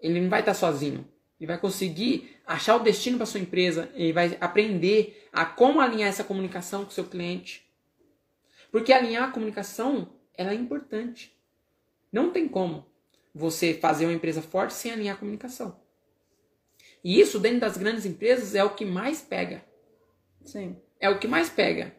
Ele 0.00 0.20
não 0.22 0.28
vai 0.28 0.40
estar 0.40 0.54
sozinho. 0.54 1.06
Ele 1.38 1.46
vai 1.46 1.56
conseguir 1.56 2.36
achar 2.44 2.74
o 2.74 2.80
destino 2.80 3.16
para 3.16 3.26
sua 3.26 3.38
empresa. 3.38 3.88
Ele 3.94 4.12
vai 4.12 4.36
aprender 4.40 5.28
a 5.32 5.44
como 5.44 5.80
alinhar 5.80 6.08
essa 6.08 6.24
comunicação 6.24 6.82
com 6.82 6.90
o 6.90 6.92
seu 6.92 7.04
cliente. 7.04 7.64
Porque 8.72 8.92
alinhar 8.92 9.28
a 9.28 9.32
comunicação 9.32 10.16
ela 10.34 10.50
é 10.50 10.56
importante. 10.56 11.32
Não 12.10 12.32
tem 12.32 12.48
como 12.48 12.86
você 13.32 13.72
fazer 13.72 14.06
uma 14.06 14.14
empresa 14.14 14.42
forte 14.42 14.74
sem 14.74 14.90
alinhar 14.90 15.14
a 15.14 15.18
comunicação. 15.20 15.78
E 17.02 17.20
isso 17.20 17.38
dentro 17.38 17.60
das 17.60 17.76
grandes 17.76 18.04
empresas 18.04 18.54
é 18.54 18.62
o 18.62 18.74
que 18.74 18.84
mais 18.84 19.20
pega. 19.20 19.64
Sim. 20.44 20.76
É 20.98 21.08
o 21.08 21.18
que 21.18 21.26
mais 21.26 21.48
pega. 21.48 21.94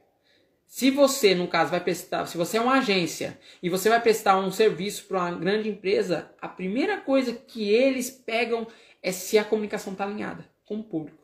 Se 0.68 0.90
você, 0.90 1.36
no 1.36 1.48
caso, 1.50 1.72
vai 1.72 1.82
prestar, 1.82 2.26
se 2.28 2.38
você 2.38 2.58
é 2.58 2.62
uma 2.62 2.78
agência 2.78 3.38
e 3.62 3.70
você 3.70 3.90
vai 3.90 4.02
prestar 4.02 4.38
um 4.38 4.52
serviço 4.52 5.06
para 5.06 5.20
uma 5.20 5.32
grande 5.38 5.68
empresa, 5.68 6.34
a 6.40 6.48
primeira 6.48 6.98
coisa 7.02 7.34
que 7.34 7.70
eles 7.70 8.10
pegam 8.10 8.66
é 9.04 9.12
se 9.12 9.38
a 9.38 9.44
comunicação 9.44 9.92
está 9.92 10.06
alinhada 10.06 10.50
com 10.66 10.80
o 10.80 10.84
público. 10.84 11.22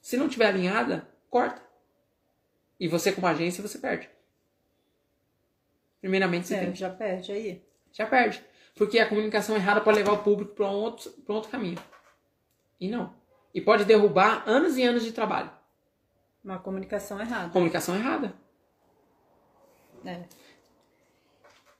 Se 0.00 0.16
não 0.16 0.30
tiver 0.30 0.46
alinhada, 0.46 1.06
corta. 1.28 1.60
E 2.80 2.88
você, 2.88 3.12
como 3.12 3.26
agência, 3.26 3.62
você 3.62 3.78
perde. 3.78 4.08
Primeiramente, 6.00 6.46
você 6.46 6.54
é, 6.54 6.60
tem. 6.60 6.74
Já 6.74 6.88
perde 6.88 7.32
aí. 7.32 7.62
Já 7.92 8.06
perde. 8.06 8.42
Porque 8.78 9.00
a 9.00 9.08
comunicação 9.08 9.56
errada 9.56 9.80
pode 9.80 9.98
levar 9.98 10.12
o 10.12 10.22
público 10.22 10.54
para 10.54 10.70
um 10.70 10.74
outro, 10.74 11.12
outro 11.26 11.50
caminho. 11.50 11.78
E 12.80 12.88
não. 12.88 13.12
E 13.52 13.60
pode 13.60 13.84
derrubar 13.84 14.44
anos 14.46 14.78
e 14.78 14.84
anos 14.84 15.02
de 15.02 15.10
trabalho. 15.10 15.50
Uma 16.44 16.60
comunicação 16.60 17.20
errada. 17.20 17.50
Comunicação 17.50 17.96
errada. 17.96 18.32
É. 20.04 20.22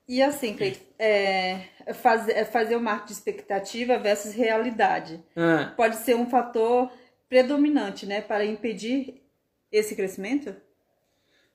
E 0.08 0.22
assim, 0.22 0.56
Cleiton, 0.56 0.84
é, 0.98 1.66
fazer, 1.94 2.32
é 2.32 2.44
fazer 2.44 2.74
o 2.74 2.80
marketing 2.80 3.06
de 3.06 3.12
expectativa 3.12 3.98
versus 3.98 4.34
realidade. 4.34 5.22
Ah. 5.36 5.72
Pode 5.76 5.96
ser 5.96 6.16
um 6.16 6.28
fator 6.28 6.90
predominante, 7.28 8.06
né, 8.06 8.22
para 8.22 8.44
impedir 8.44 9.22
esse 9.70 9.94
crescimento? 9.94 10.56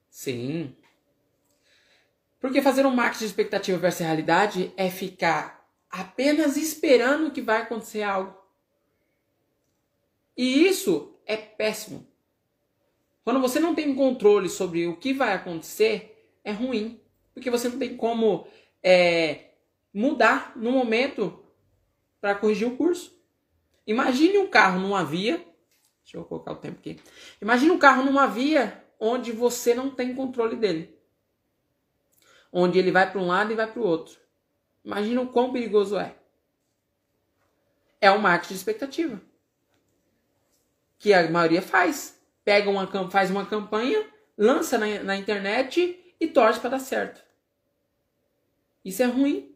Sim. 0.09 0.75
Porque 2.43 2.61
fazer 2.61 2.85
um 2.85 2.93
marketing 2.93 3.19
de 3.19 3.25
expectativa 3.27 3.77
versus 3.77 4.01
realidade 4.01 4.73
é 4.75 4.89
ficar 4.89 5.65
apenas 5.89 6.57
esperando 6.57 7.31
que 7.31 7.41
vai 7.41 7.61
acontecer 7.61 8.03
algo. 8.03 8.37
E 10.35 10.67
isso 10.67 11.17
é 11.25 11.37
péssimo. 11.37 12.05
Quando 13.23 13.39
você 13.39 13.61
não 13.61 13.73
tem 13.73 13.95
controle 13.95 14.49
sobre 14.49 14.85
o 14.87 14.97
que 14.97 15.13
vai 15.13 15.31
acontecer, 15.31 16.27
é 16.43 16.51
ruim. 16.51 16.99
Porque 17.33 17.49
você 17.49 17.69
não 17.69 17.79
tem 17.79 17.95
como 17.95 18.45
é, 18.83 19.51
mudar 19.93 20.51
no 20.57 20.73
momento 20.73 21.41
para 22.19 22.35
corrigir 22.35 22.67
o 22.67 22.75
curso. 22.75 23.17
Imagine 23.87 24.39
um 24.39 24.49
carro 24.49 24.81
numa 24.81 25.05
via. 25.05 25.37
Deixa 26.03 26.17
eu 26.17 26.25
colocar 26.25 26.51
o 26.51 26.57
tempo 26.57 26.79
aqui. 26.79 26.99
Imagine 27.41 27.71
um 27.71 27.79
carro 27.79 28.03
numa 28.03 28.27
via 28.27 28.83
onde 28.99 29.31
você 29.31 29.73
não 29.73 29.89
tem 29.89 30.13
controle 30.13 30.57
dele. 30.57 31.02
Onde 32.53 32.77
ele 32.77 32.91
vai 32.91 33.11
para 33.11 33.19
um 33.19 33.27
lado 33.27 33.51
e 33.51 33.55
vai 33.55 33.65
para 33.65 33.81
o 33.81 33.85
outro. 33.85 34.17
Imagina 34.85 35.19
o 35.21 35.27
quão 35.27 35.51
perigoso 35.51 35.97
é. 35.97 36.15
É 37.99 38.11
o 38.11 38.21
marketing 38.21 38.53
de 38.53 38.59
expectativa. 38.59 39.21
Que 40.99 41.13
a 41.13 41.29
maioria 41.29 41.61
faz 41.61 42.21
pega 42.43 42.69
uma, 42.69 43.09
faz 43.09 43.31
uma 43.31 43.45
campanha, 43.45 44.05
lança 44.37 44.77
na, 44.77 45.03
na 45.03 45.15
internet 45.15 46.15
e 46.19 46.27
torce 46.27 46.59
para 46.59 46.71
dar 46.71 46.79
certo. 46.79 47.23
Isso 48.83 49.01
é 49.01 49.05
ruim. 49.05 49.55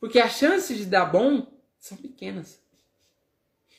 Porque 0.00 0.18
as 0.18 0.32
chances 0.32 0.78
de 0.78 0.86
dar 0.86 1.06
bom 1.06 1.46
são 1.78 1.96
pequenas. 1.96 2.60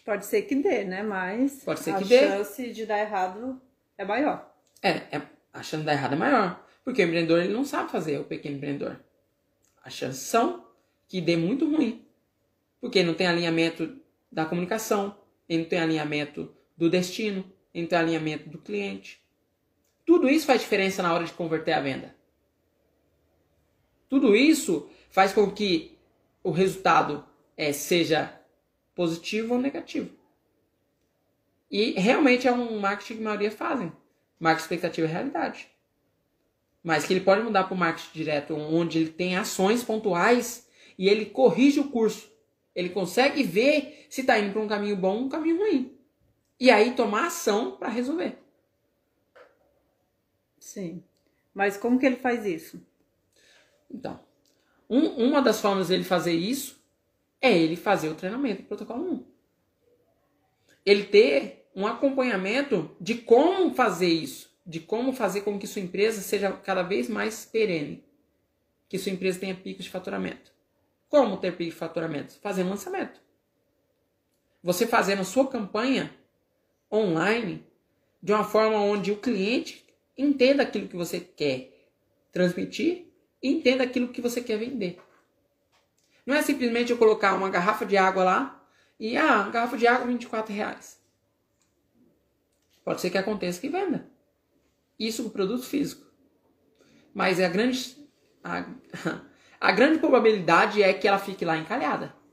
Pode 0.06 0.26
ser 0.26 0.44
que 0.44 0.56
dê, 0.56 0.84
né? 0.84 1.02
Mas 1.02 1.64
Pode 1.64 1.80
ser 1.80 1.98
que 1.98 2.04
a 2.04 2.08
dê. 2.08 2.28
chance 2.28 2.72
de 2.72 2.86
dar 2.86 3.00
errado 3.00 3.62
é 3.98 4.06
maior. 4.06 4.54
É, 4.82 5.18
é, 5.18 5.22
a 5.52 5.64
chance 5.64 5.78
de 5.78 5.86
dar 5.86 5.94
errado 5.94 6.14
é 6.14 6.18
maior. 6.18 6.63
Porque 6.84 7.02
o 7.02 7.06
empreendedor 7.06 7.40
ele 7.40 7.54
não 7.54 7.66
sabe 7.66 7.92
fazer, 7.92 8.20
o 8.20 8.26
pequeno 8.26 8.58
empreendedor. 8.58 9.00
As 9.84 9.94
chances 9.94 10.22
são 10.22 10.68
que 11.08 11.22
dê 11.22 11.36
muito 11.38 11.70
ruim. 11.70 12.06
Porque 12.82 13.04
não 13.04 13.14
tem 13.14 13.28
alinhamento 13.28 13.98
da 14.32 14.46
comunicação, 14.46 15.18
ele 15.48 15.64
não 15.64 15.70
tem 15.70 15.80
alinhamento 15.80 16.54
do 16.76 16.90
destino, 16.90 17.46
entre 17.74 17.96
o 17.96 18.00
alinhamento 18.00 18.50
do 18.50 18.58
cliente. 18.58 19.22
Tudo 20.06 20.30
isso 20.30 20.46
faz 20.46 20.62
diferença 20.62 21.02
na 21.02 21.14
hora 21.14 21.24
de 21.24 21.34
converter 21.34 21.74
a 21.74 21.80
venda. 21.80 22.16
Tudo 24.10 24.36
isso 24.36 24.90
faz 25.10 25.34
com 25.34 25.50
que 25.52 25.98
o 26.44 26.52
resultado 26.52 27.26
é, 27.58 27.72
seja 27.72 28.40
positivo 28.94 29.56
ou 29.56 29.60
negativo. 29.60 30.10
E 31.72 31.94
realmente 31.94 32.48
é 32.48 32.52
um 32.52 32.80
marketing 32.80 33.16
que 33.16 33.22
a 33.22 33.24
maioria 33.24 33.52
fazem. 33.52 33.92
Marketing 34.40 34.64
expectativa 34.66 35.08
é 35.08 35.12
realidade. 35.12 35.73
Mas 36.84 37.06
que 37.06 37.14
ele 37.14 37.22
pode 37.22 37.42
mudar 37.42 37.64
para 37.64 37.74
o 37.74 37.78
marketing 37.78 38.12
direto, 38.14 38.56
onde 38.56 39.00
ele 39.00 39.10
tem 39.10 39.38
ações 39.38 39.84
pontuais 39.84 40.68
e 40.98 41.08
ele 41.08 41.26
corrige 41.26 41.80
o 41.80 41.90
curso. 41.90 42.30
Ele 42.76 42.90
consegue 42.90 43.44
ver 43.44 44.06
se 44.10 44.22
está 44.22 44.38
indo 44.38 44.52
para 44.52 44.62
um 44.62 44.68
caminho 44.68 44.98
bom 44.98 45.18
ou 45.18 45.24
um 45.24 45.30
caminho 45.30 45.58
ruim. 45.58 45.98
E 46.60 46.70
aí 46.70 46.94
tomar 46.94 47.28
ação 47.28 47.78
para 47.78 47.90
resolver. 47.90 48.38
Sim. 50.60 51.04
Mas 51.54 51.78
como 51.78 52.00
que 52.00 52.06
ele 52.06 52.16
faz 52.18 52.46
isso? 52.46 52.82
Então, 53.90 54.20
um, 54.90 55.28
uma 55.28 55.42
das 55.42 55.62
formas 55.62 55.88
dele 55.88 56.04
fazer 56.04 56.34
isso 56.34 56.82
é 57.42 57.56
ele 57.56 57.76
fazer 57.76 58.10
o 58.10 58.16
treinamento 58.16 58.62
do 58.62 58.68
protocolo 58.68 59.12
1. 59.12 59.26
Ele 60.86 61.04
ter 61.04 61.70
um 61.76 61.88
acompanhamento 61.88 62.96
de 63.00 63.16
como 63.16 63.74
fazer 63.74 64.08
isso, 64.08 64.53
de 64.66 64.80
como 64.80 65.14
fazer 65.14 65.42
com 65.42 65.60
que 65.60 65.68
sua 65.68 65.82
empresa 65.82 66.22
seja 66.22 66.52
cada 66.52 66.84
vez 66.84 67.10
mais 67.10 67.46
perene, 67.46 68.04
que 68.88 68.98
sua 68.98 69.12
empresa 69.12 69.40
tenha 69.40 69.56
picos 69.56 69.86
de 69.86 69.92
faturamento. 69.92 70.52
Como 71.10 71.38
ter 71.38 71.56
pico 71.56 71.72
de 71.72 71.76
faturamento? 71.76 72.40
Fazendo 72.42 72.70
lançamento. 72.70 73.22
Você 74.64 74.88
fazendo 74.88 75.26
sua 75.26 75.48
campanha 75.48 76.14
online 76.92 77.66
de 78.22 78.32
uma 78.32 78.44
forma 78.44 78.78
onde 78.80 79.12
o 79.12 79.18
cliente 79.18 79.86
entenda 80.18 80.64
aquilo 80.64 80.88
que 80.88 80.96
você 80.96 81.20
quer 81.20 81.92
transmitir 82.32 83.08
e 83.42 83.52
entenda 83.52 83.84
aquilo 83.84 84.08
que 84.08 84.22
você 84.22 84.42
quer 84.42 84.58
vender. 84.58 85.00
Não 86.26 86.34
é 86.34 86.42
simplesmente 86.42 86.92
eu 86.92 86.98
colocar 86.98 87.36
uma 87.36 87.50
garrafa 87.50 87.86
de 87.86 87.98
água 87.98 88.24
lá 88.24 88.66
e, 89.00 89.18
ah, 89.18 89.50
garrafa 89.50 89.78
de 89.78 89.86
água 89.86 90.08
24 90.08 90.54
reais. 90.54 91.00
Pode 92.84 93.02
ser 93.02 93.10
que 93.10 93.18
aconteça 93.18 93.60
que 93.60 93.70
venda. 93.70 94.13
Isso 95.00 95.24
com 95.24 95.30
produto 95.30 95.64
físico. 95.64 96.06
Mas 97.14 97.40
é 97.40 97.46
a 97.46 97.50
grande, 97.50 97.98
a, 98.44 98.66
a 99.60 99.72
grande 99.72 100.00
probabilidade 100.00 100.82
é 100.82 100.94
que 100.94 101.08
ela 101.08 101.20
fique 101.20 101.46
lá 101.46 101.58
encalhada 101.58 102.24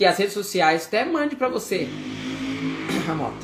que 0.00 0.06
as 0.06 0.16
redes 0.16 0.32
sociais 0.32 0.86
até 0.86 1.04
mande 1.04 1.36
para 1.36 1.46
você 1.46 1.86
a 3.06 3.14
moto. 3.14 3.36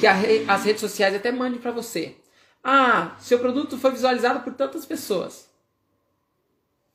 Que 0.00 0.06
a, 0.06 0.14
as 0.54 0.64
redes 0.64 0.80
sociais 0.80 1.14
até 1.14 1.30
mande 1.30 1.58
para 1.58 1.70
você. 1.70 2.16
Ah, 2.64 3.14
seu 3.18 3.38
produto 3.38 3.76
foi 3.76 3.90
visualizado 3.90 4.40
por 4.40 4.54
tantas 4.54 4.86
pessoas. 4.86 5.50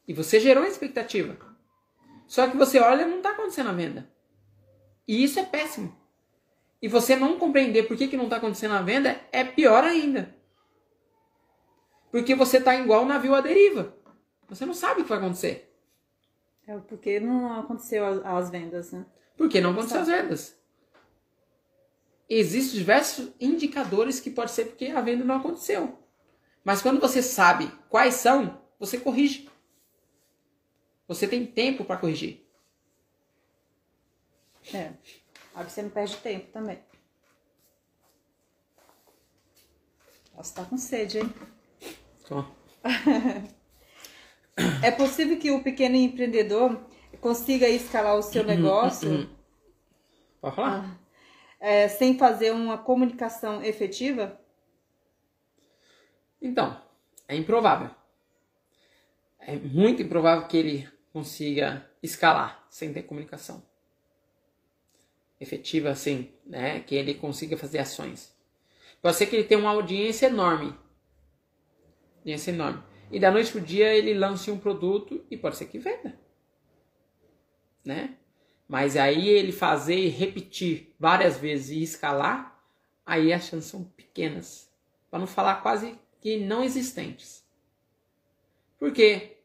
E 0.08 0.14
você 0.14 0.40
gerou 0.40 0.64
uma 0.64 0.70
expectativa. 0.70 1.38
Só 2.26 2.48
que 2.48 2.58
você 2.58 2.80
olha 2.80 3.04
e 3.04 3.08
não 3.08 3.18
está 3.18 3.30
acontecendo 3.30 3.70
a 3.70 3.74
venda. 3.74 4.10
E 5.08 5.24
isso 5.24 5.40
é 5.40 5.44
péssimo. 5.44 5.96
E 6.84 6.88
você 6.90 7.16
não 7.16 7.40
compreender 7.40 7.88
por 7.88 7.96
que, 7.96 8.10
que 8.10 8.18
não 8.18 8.26
está 8.26 8.36
acontecendo 8.36 8.74
a 8.74 8.82
venda 8.82 9.18
é 9.32 9.42
pior 9.42 9.86
ainda. 9.86 10.36
Porque 12.12 12.36
você 12.36 12.58
está 12.58 12.76
igual 12.76 13.04
um 13.04 13.08
navio 13.08 13.34
à 13.34 13.40
deriva. 13.40 13.96
Você 14.50 14.66
não 14.66 14.74
sabe 14.74 15.00
o 15.00 15.04
que 15.06 15.10
vai 15.10 15.18
acontecer. 15.18 15.74
É 16.68 16.78
porque 16.78 17.22
não 17.22 17.58
aconteceu 17.58 18.06
as, 18.06 18.26
as 18.26 18.50
vendas, 18.50 18.92
né? 18.92 19.06
Porque 19.38 19.62
não 19.62 19.72
aconteceu 19.72 20.02
as 20.02 20.08
vendas. 20.08 20.60
Existem 22.30 22.80
diversos 22.80 23.32
indicadores 23.40 24.20
que 24.20 24.30
pode 24.30 24.52
ser 24.52 24.66
porque 24.66 24.88
a 24.88 25.00
venda 25.00 25.24
não 25.24 25.38
aconteceu. 25.38 25.98
Mas 26.66 26.82
quando 26.82 27.00
você 27.00 27.22
sabe 27.24 27.72
quais 27.88 28.16
são, 28.16 28.62
você 28.78 28.98
corrige. 29.00 29.50
Você 31.08 31.30
tem 31.30 31.46
tempo 31.46 31.86
para 31.86 31.96
corrigir. 31.96 32.46
É. 34.74 34.92
Aí 35.54 35.64
você 35.70 35.82
não 35.82 35.90
perde 35.90 36.18
tempo 36.18 36.52
também. 36.52 36.80
Nossa, 40.36 40.56
tá 40.56 40.66
com 40.66 40.78
sede, 40.78 41.20
hein? 41.20 41.34
Tô. 42.28 42.44
É 44.84 44.92
possível 44.92 45.40
que 45.40 45.50
o 45.50 45.64
pequeno 45.64 45.96
empreendedor 45.96 46.80
consiga 47.20 47.68
escalar 47.68 48.16
o 48.16 48.22
seu 48.22 48.44
negócio 48.44 49.28
Pode 50.40 50.56
falar? 50.56 51.00
é, 51.60 51.88
sem 51.88 52.20
fazer 52.20 52.52
uma 52.52 52.78
comunicação 52.78 53.64
efetiva? 53.64 54.40
Então, 56.40 56.80
é 57.28 57.36
improvável. 57.36 57.90
É 59.40 59.56
muito 59.56 60.04
improvável 60.04 60.48
que 60.48 60.58
ele 60.58 60.90
consiga 61.12 61.90
escalar 62.04 62.64
sem 62.70 62.94
ter 62.94 63.04
comunicação 63.04 63.64
efetiva, 65.44 65.90
assim, 65.90 66.32
né? 66.46 66.80
Que 66.80 66.96
ele 66.96 67.14
consiga 67.14 67.58
fazer 67.58 67.80
ações. 67.80 68.34
Pode 69.02 69.18
ser 69.18 69.28
que 69.28 69.36
ele 69.36 69.44
tenha 69.44 69.60
uma 69.60 69.72
audiência 69.72 70.28
enorme. 70.28 70.74
Audiência 72.20 72.52
enorme. 72.52 72.82
E 73.12 73.20
da 73.20 73.30
noite 73.30 73.52
pro 73.52 73.62
dia 73.62 73.94
ele 73.94 74.14
lance 74.14 74.50
um 74.50 74.58
produto 74.58 75.24
e 75.30 75.38
pode 75.38 75.58
ser 75.58 75.66
que 75.66 75.78
venda. 75.78 76.18
Né? 77.86 78.18
Mas 78.68 78.96
aí 78.96 79.28
ele 79.28 79.52
fazer 79.52 79.98
e 79.98 80.08
repetir 80.08 80.96
várias 80.98 81.38
vezes 81.38 81.70
e 81.70 81.84
escalar, 81.84 82.60
aí 83.06 83.34
as 83.34 83.44
chances 83.46 83.70
são 83.70 83.84
pequenas. 83.84 84.72
Para 85.12 85.20
não 85.20 85.28
falar 85.28 85.56
quase 85.62 86.00
que 86.22 86.38
não 86.38 86.64
existentes. 86.64 87.46
Por 88.80 88.92
quê? 88.92 89.38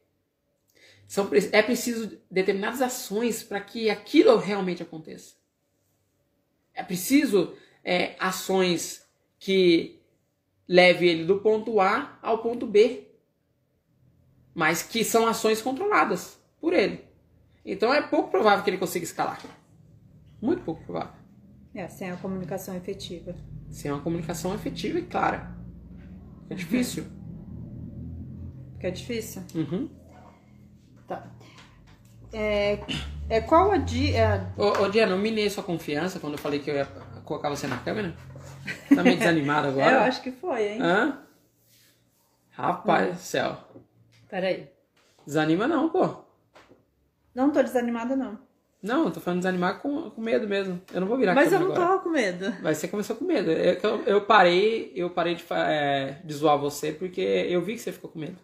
São, 1.05 1.29
é 1.51 1.61
preciso 1.61 2.19
determinadas 2.29 2.81
ações 2.81 3.43
para 3.43 3.59
que 3.59 3.89
aquilo 3.89 4.37
realmente 4.37 4.81
aconteça. 4.81 5.38
É 6.79 6.83
preciso 6.83 7.53
é, 7.83 8.15
ações 8.17 9.05
que 9.37 10.01
leve 10.65 11.09
ele 11.09 11.25
do 11.25 11.39
ponto 11.41 11.81
A 11.81 12.17
ao 12.21 12.37
ponto 12.37 12.65
B, 12.65 13.05
mas 14.55 14.81
que 14.81 15.03
são 15.03 15.27
ações 15.27 15.61
controladas 15.61 16.39
por 16.61 16.71
ele. 16.71 17.03
Então 17.65 17.93
é 17.93 18.01
pouco 18.01 18.31
provável 18.31 18.63
que 18.63 18.69
ele 18.69 18.77
consiga 18.77 19.03
escalar. 19.03 19.41
Muito 20.41 20.63
pouco 20.63 20.81
provável. 20.85 21.19
É, 21.75 21.85
sem 21.89 22.09
a 22.09 22.15
comunicação 22.15 22.73
efetiva. 22.77 23.35
Sem 23.69 23.91
uma 23.91 23.99
comunicação 24.01 24.55
efetiva 24.55 24.99
e 24.99 25.05
clara. 25.05 25.53
É 26.49 26.55
difícil. 26.55 27.03
Porque 28.71 28.87
é 28.87 28.91
difícil? 28.91 29.43
Uhum. 29.53 29.89
Tá. 31.05 31.29
É, 32.31 32.79
é 33.29 33.41
qual 33.41 33.71
a 33.71 33.77
dia. 33.77 34.51
Ô, 34.57 34.83
ô 34.83 34.89
Diana, 34.89 35.13
eu 35.13 35.17
minei 35.17 35.49
sua 35.49 35.63
confiança 35.63 36.19
quando 36.19 36.33
eu 36.33 36.39
falei 36.39 36.59
que 36.59 36.69
eu 36.69 36.75
ia 36.75 36.85
colocar 37.25 37.49
você 37.49 37.67
na 37.67 37.77
câmera? 37.77 38.13
Tá 38.93 39.03
meio 39.03 39.17
desanimado 39.17 39.69
agora? 39.69 39.91
Eu 39.91 39.99
acho 40.01 40.21
que 40.21 40.31
foi, 40.31 40.67
hein? 40.73 40.79
Hã? 40.81 41.19
Rapaz 42.51 43.15
do 43.15 43.21
céu. 43.21 43.57
Peraí. 44.29 44.67
Desanima 45.25 45.67
não, 45.67 45.89
pô. 45.89 46.23
Não 47.33 47.51
tô 47.51 47.61
desanimada, 47.63 48.15
não. 48.15 48.37
Não, 48.81 49.05
eu 49.05 49.11
tô 49.11 49.19
falando 49.19 49.39
desanimar 49.39 49.79
com, 49.81 50.09
com 50.09 50.21
medo 50.21 50.47
mesmo. 50.47 50.81
Eu 50.93 51.01
não 51.01 51.07
vou 51.07 51.17
virar 51.17 51.35
Mas 51.35 51.51
eu 51.51 51.59
não 51.59 51.71
agora. 51.71 51.87
tava 51.87 51.99
com 52.01 52.09
medo. 52.09 52.55
Mas 52.61 52.77
você 52.77 52.87
começou 52.87 53.15
com 53.15 53.25
medo. 53.25 53.51
Eu, 53.51 53.73
eu, 53.81 54.03
eu 54.05 54.21
parei, 54.21 54.91
eu 54.95 55.09
parei 55.09 55.35
de, 55.35 55.45
é, 55.51 56.17
de 56.23 56.33
zoar 56.33 56.57
você 56.57 56.91
porque 56.93 57.21
eu 57.21 57.61
vi 57.61 57.73
que 57.73 57.79
você 57.79 57.91
ficou 57.91 58.09
com 58.09 58.19
medo. 58.19 58.37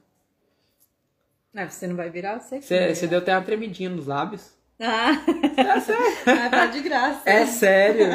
Ah, 1.56 1.70
você 1.70 1.88
não 1.88 1.96
vai 1.96 2.10
virar? 2.10 2.40
Sei 2.42 2.60
que 2.60 2.66
Você, 2.66 2.94
você 2.94 3.08
deu 3.08 3.20
até 3.20 3.34
uma 3.34 3.44
tremidinha 3.44 3.90
nos 3.90 4.08
lábios. 4.08 4.54
Ah, 4.78 5.12
É 5.58 5.80
sério. 5.80 6.06
ah, 6.46 6.50
tá 6.50 6.66
de 6.66 6.82
graça. 6.82 7.22
É 7.26 7.46
sério. 7.46 8.06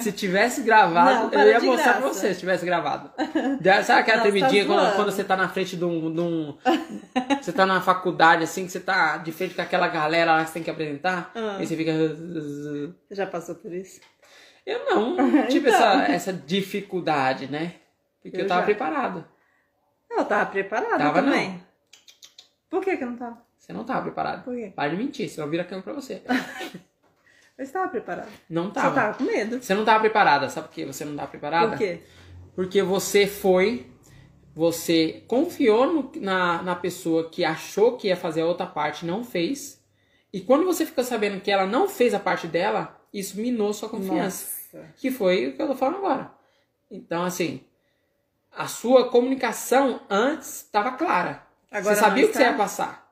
Se 0.00 0.10
tivesse 0.12 0.62
gravado, 0.62 1.30
Não, 1.36 1.42
eu 1.42 1.48
ia 1.52 1.60
mostrar 1.60 1.92
pra 1.94 2.00
graça. 2.02 2.14
você 2.20 2.32
se 2.34 2.40
tivesse 2.40 2.64
gravado. 2.64 3.10
Sabe 3.84 4.00
aquela 4.00 4.18
Nossa, 4.18 4.30
tremidinha 4.30 4.64
tá 4.66 4.72
quando, 4.72 4.96
quando 4.96 5.12
você 5.12 5.24
tá 5.24 5.36
na 5.36 5.48
frente 5.50 5.76
de 5.76 5.84
um, 5.84 6.10
de 6.14 6.20
um- 6.20 6.56
Você 7.42 7.52
tá 7.52 7.66
na 7.66 7.82
faculdade, 7.82 8.44
assim, 8.44 8.64
que 8.64 8.72
você 8.72 8.80
tá 8.80 9.18
de 9.18 9.30
frente 9.30 9.54
com 9.54 9.60
aquela 9.60 9.88
galera 9.88 10.32
lá 10.36 10.40
que 10.42 10.48
você 10.48 10.54
tem 10.54 10.62
que 10.62 10.70
apresentar. 10.70 11.30
Ah. 11.34 11.58
E 11.60 11.66
você 11.66 11.76
fica. 11.76 11.92
Você 11.92 13.14
já 13.14 13.26
passou 13.26 13.54
por 13.56 13.70
isso? 13.72 14.00
Eu 14.64 14.86
não, 14.86 15.16
não 15.16 15.46
tive 15.48 15.68
Então. 15.68 16.00
essa, 16.00 16.12
essa 16.12 16.32
dificuldade, 16.32 17.46
né? 17.46 17.74
Porque 18.22 18.38
eu, 18.38 18.42
Eu 18.42 18.46
tava 18.48 18.60
já. 18.60 18.64
preparado. 18.66 19.24
Eu 20.10 20.24
tava 20.24 20.46
preparada 20.46 20.96
Tava, 20.98 21.22
também. 21.22 21.62
Por 22.70 22.82
que 22.82 22.96
que 22.96 23.04
eu 23.04 23.10
não 23.10 23.16
tava? 23.18 23.45
Você 23.66 23.72
não 23.72 23.82
tava 23.84 24.02
preparado. 24.02 24.44
Por 24.44 24.54
quê? 24.54 24.72
Para 24.76 24.90
de 24.90 24.96
mentir, 24.96 25.28
senão 25.28 25.50
vira 25.50 25.64
câmera 25.64 25.82
pra 25.82 25.92
você. 25.94 26.22
Eu 27.58 27.64
estava 27.64 27.88
preparada. 27.88 28.28
Não 28.48 28.66
Só 28.66 28.70
tava. 28.70 28.94
tava 28.94 29.14
com 29.18 29.24
medo. 29.24 29.60
Você 29.60 29.74
não 29.74 29.84
tava 29.84 30.00
preparada. 30.00 30.48
Sabe 30.48 30.68
por 30.68 30.74
que 30.74 30.84
você 30.84 31.04
não 31.04 31.16
tava 31.16 31.28
preparada? 31.28 31.70
Por 31.70 31.78
quê? 31.78 32.00
Porque 32.54 32.80
você 32.82 33.26
foi, 33.26 33.90
você 34.54 35.24
confiou 35.26 35.92
no- 35.92 36.12
na, 36.16 36.62
na 36.62 36.76
pessoa 36.76 37.28
que 37.28 37.44
achou 37.44 37.96
que 37.96 38.06
ia 38.08 38.16
fazer 38.16 38.42
a 38.42 38.46
outra 38.46 38.66
parte 38.66 39.04
não 39.04 39.24
fez. 39.24 39.82
E 40.32 40.40
quando 40.42 40.64
você 40.64 40.84
ficou 40.86 41.02
sabendo 41.02 41.40
que 41.40 41.50
ela 41.50 41.66
não 41.66 41.88
fez 41.88 42.14
a 42.14 42.20
parte 42.20 42.46
dela, 42.46 43.00
isso 43.12 43.40
minou 43.40 43.72
sua 43.72 43.88
confiança. 43.88 44.54
Nossa. 44.74 44.92
Que 44.96 45.10
foi 45.10 45.48
o 45.48 45.56
que 45.56 45.62
eu 45.62 45.66
tô 45.66 45.74
falando 45.74 45.96
agora. 45.96 46.30
Então, 46.90 47.24
assim, 47.24 47.64
a 48.54 48.66
sua 48.68 49.08
comunicação 49.08 50.02
antes 50.10 50.56
estava 50.64 50.92
clara. 50.92 51.42
Agora 51.70 51.94
você 51.94 52.00
sabia 52.00 52.26
o 52.26 52.28
que 52.28 52.34
você 52.36 52.42
ia 52.42 52.52
passar. 52.54 53.05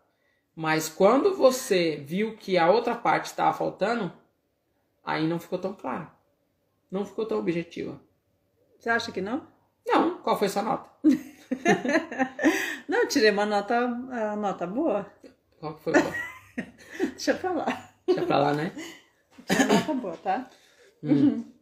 Mas 0.54 0.88
quando 0.88 1.34
você 1.34 1.96
viu 1.96 2.36
que 2.36 2.56
a 2.56 2.70
outra 2.70 2.94
parte 2.94 3.26
estava 3.26 3.56
faltando, 3.56 4.12
aí 5.04 5.26
não 5.26 5.40
ficou 5.40 5.58
tão 5.58 5.74
claro. 5.74 6.10
Não 6.90 7.04
ficou 7.04 7.26
tão 7.26 7.38
objetiva. 7.38 8.00
Você 8.78 8.88
acha 8.88 9.10
que 9.10 9.20
não? 9.20 9.46
Não, 9.86 10.18
qual 10.18 10.38
foi 10.38 10.48
sua 10.48 10.62
nota? 10.62 10.88
Não, 12.88 13.06
tirei 13.08 13.30
uma 13.30 13.46
nota, 13.46 13.76
a 13.76 14.36
nota 14.36 14.66
boa. 14.66 15.10
Qual 15.58 15.74
que 15.74 15.82
foi? 15.82 15.92
Deixa 16.98 17.32
eu 17.32 17.38
falar. 17.38 17.94
Deixa 18.06 18.26
pra 18.26 18.38
lá, 18.38 18.52
né? 18.52 18.72
Tirei 19.46 19.64
uma 19.64 19.74
nota 19.74 19.94
boa, 19.94 20.16
tá? 20.18 20.50
Hum. 21.02 21.44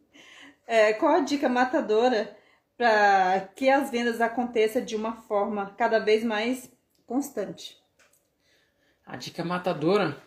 É, 0.65 0.93
qual 0.93 1.15
a 1.15 1.19
dica 1.19 1.49
matadora 1.49 2.37
para 2.77 3.49
que 3.53 3.69
as 3.69 3.91
vendas 3.91 4.21
aconteçam 4.21 4.81
de 4.83 4.95
uma 4.95 5.11
forma 5.13 5.75
cada 5.77 5.99
vez 5.99 6.23
mais 6.23 6.71
constante? 7.05 7.82
A 9.05 9.17
dica 9.17 9.43
matadora, 9.43 10.17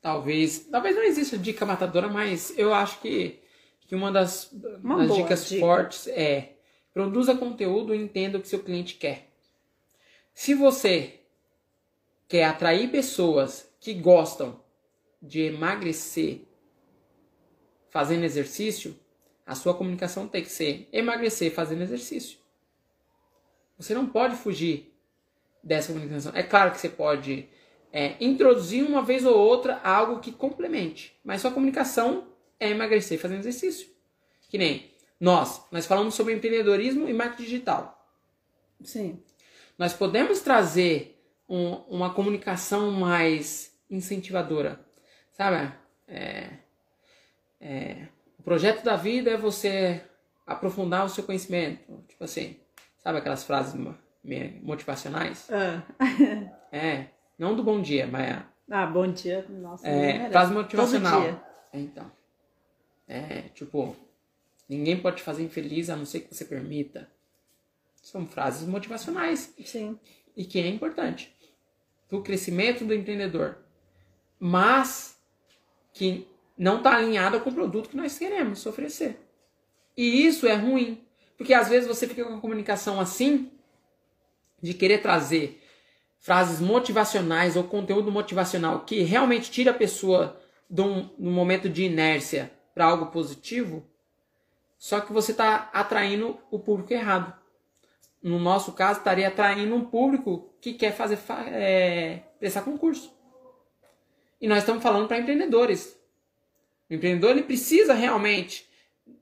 talvez, 0.00 0.60
talvez 0.70 0.96
não 0.96 1.02
exista 1.02 1.36
dica 1.36 1.66
matadora, 1.66 2.08
mas 2.08 2.56
eu 2.58 2.72
acho 2.72 3.00
que, 3.00 3.40
que 3.80 3.94
uma 3.94 4.10
das, 4.10 4.50
Uma 4.82 5.06
das 5.06 5.16
dicas 5.16 5.48
dica. 5.48 5.60
fortes 5.60 6.06
é 6.08 6.54
produza 6.92 7.36
conteúdo 7.36 7.94
e 7.94 7.98
entenda 7.98 8.38
o 8.38 8.40
que 8.40 8.48
seu 8.48 8.62
cliente 8.62 8.94
quer. 8.94 9.30
Se 10.32 10.54
você 10.54 11.20
quer 12.26 12.44
atrair 12.44 12.90
pessoas 12.90 13.70
que 13.78 13.92
gostam 13.94 14.58
de 15.20 15.42
emagrecer 15.42 16.42
fazendo 17.90 18.24
exercício, 18.24 18.98
a 19.44 19.54
sua 19.54 19.74
comunicação 19.74 20.26
tem 20.26 20.42
que 20.42 20.50
ser 20.50 20.88
emagrecer 20.92 21.52
fazendo 21.52 21.82
exercício. 21.82 22.38
Você 23.78 23.94
não 23.94 24.06
pode 24.06 24.36
fugir 24.36 24.94
dessa 25.62 25.92
comunicação. 25.92 26.32
É 26.34 26.42
claro 26.42 26.72
que 26.72 26.78
você 26.78 26.88
pode 26.88 27.48
é, 27.98 28.14
introduzir 28.20 28.84
uma 28.84 29.00
vez 29.00 29.24
ou 29.24 29.34
outra 29.38 29.80
algo 29.82 30.20
que 30.20 30.30
complemente, 30.30 31.18
mas 31.24 31.40
sua 31.40 31.50
comunicação 31.50 32.26
é 32.60 32.68
emagrecer 32.68 33.18
fazendo 33.18 33.38
exercício. 33.40 33.88
Que 34.50 34.58
nem 34.58 34.90
nós, 35.18 35.62
nós 35.72 35.86
falamos 35.86 36.14
sobre 36.14 36.34
empreendedorismo 36.34 37.08
e 37.08 37.14
marketing 37.14 37.44
digital. 37.44 37.82
Sim. 38.84 39.22
Nós 39.78 39.94
podemos 39.94 40.40
trazer 40.40 41.18
um- 41.48 41.76
uma 41.88 42.12
comunicação 42.12 42.90
mais 42.90 43.74
incentivadora, 43.90 44.78
sabe? 45.32 45.72
É, 46.06 46.50
é, 47.58 48.08
o 48.38 48.42
projeto 48.42 48.84
da 48.84 48.96
vida 48.96 49.30
é 49.30 49.36
você 49.38 50.02
aprofundar 50.46 51.06
o 51.06 51.08
seu 51.08 51.24
conhecimento, 51.24 52.04
tipo 52.08 52.22
assim, 52.24 52.56
sabe 52.98 53.18
aquelas 53.18 53.42
frases 53.44 53.74
motivacionais? 54.62 55.48
Ah, 55.50 55.82
É, 56.70 57.06
não 57.38 57.54
do 57.54 57.62
bom 57.62 57.80
dia, 57.80 58.06
mas 58.06 58.42
Ah, 58.70 58.86
bom 58.86 59.06
dia. 59.10 59.44
Nossa, 59.48 59.86
é, 59.86 60.28
frase 60.30 60.52
Todo 60.52 60.62
motivacional. 60.62 61.20
dia. 61.22 61.42
É, 61.72 61.78
então, 61.80 62.10
é 63.06 63.42
tipo, 63.54 63.94
ninguém 64.68 65.00
pode 65.00 65.16
te 65.16 65.22
fazer 65.22 65.42
infeliz 65.42 65.88
a 65.90 65.96
não 65.96 66.04
ser 66.06 66.20
que 66.20 66.34
você 66.34 66.44
permita. 66.44 67.08
São 68.02 68.26
frases 68.26 68.66
motivacionais 68.68 69.52
Sim. 69.64 69.98
e 70.36 70.44
que 70.44 70.58
é 70.60 70.68
importante 70.68 71.34
para 72.08 72.18
o 72.18 72.22
crescimento 72.22 72.84
do 72.84 72.94
empreendedor. 72.94 73.58
mas 74.38 75.16
que 75.92 76.28
não 76.58 76.76
está 76.78 76.94
alinhada 76.96 77.40
com 77.40 77.48
o 77.50 77.54
produto 77.54 77.88
que 77.88 77.96
nós 77.96 78.18
queremos 78.18 78.64
oferecer. 78.66 79.18
E 79.96 80.26
isso 80.26 80.46
é 80.46 80.54
ruim, 80.54 81.02
porque 81.38 81.54
às 81.54 81.68
vezes 81.70 81.88
você 81.88 82.06
fica 82.06 82.22
com 82.22 82.30
uma 82.32 82.40
comunicação 82.40 83.00
assim, 83.00 83.50
de 84.60 84.74
querer 84.74 84.98
trazer 84.98 85.62
frases 86.26 86.58
motivacionais 86.60 87.54
ou 87.54 87.62
conteúdo 87.62 88.10
motivacional 88.10 88.80
que 88.80 89.00
realmente 89.02 89.48
tira 89.48 89.70
a 89.70 89.74
pessoa 89.74 90.36
de 90.68 90.82
um, 90.82 91.02
de 91.02 91.28
um 91.28 91.30
momento 91.30 91.68
de 91.68 91.84
inércia 91.84 92.50
para 92.74 92.86
algo 92.86 93.12
positivo, 93.12 93.86
só 94.76 94.98
que 94.98 95.12
você 95.12 95.30
está 95.30 95.70
atraindo 95.72 96.36
o 96.50 96.58
público 96.58 96.92
errado. 96.92 97.32
No 98.20 98.40
nosso 98.40 98.72
caso, 98.72 98.98
estaria 98.98 99.28
atraindo 99.28 99.72
um 99.72 99.84
público 99.84 100.52
que 100.60 100.74
quer 100.74 100.96
fazer 100.96 101.16
é, 101.52 102.22
prestar 102.40 102.62
concurso. 102.62 103.14
E 104.40 104.48
nós 104.48 104.58
estamos 104.58 104.82
falando 104.82 105.06
para 105.06 105.18
empreendedores. 105.18 105.96
O 106.90 106.94
empreendedor 106.94 107.30
ele 107.30 107.44
precisa 107.44 107.94
realmente 107.94 108.68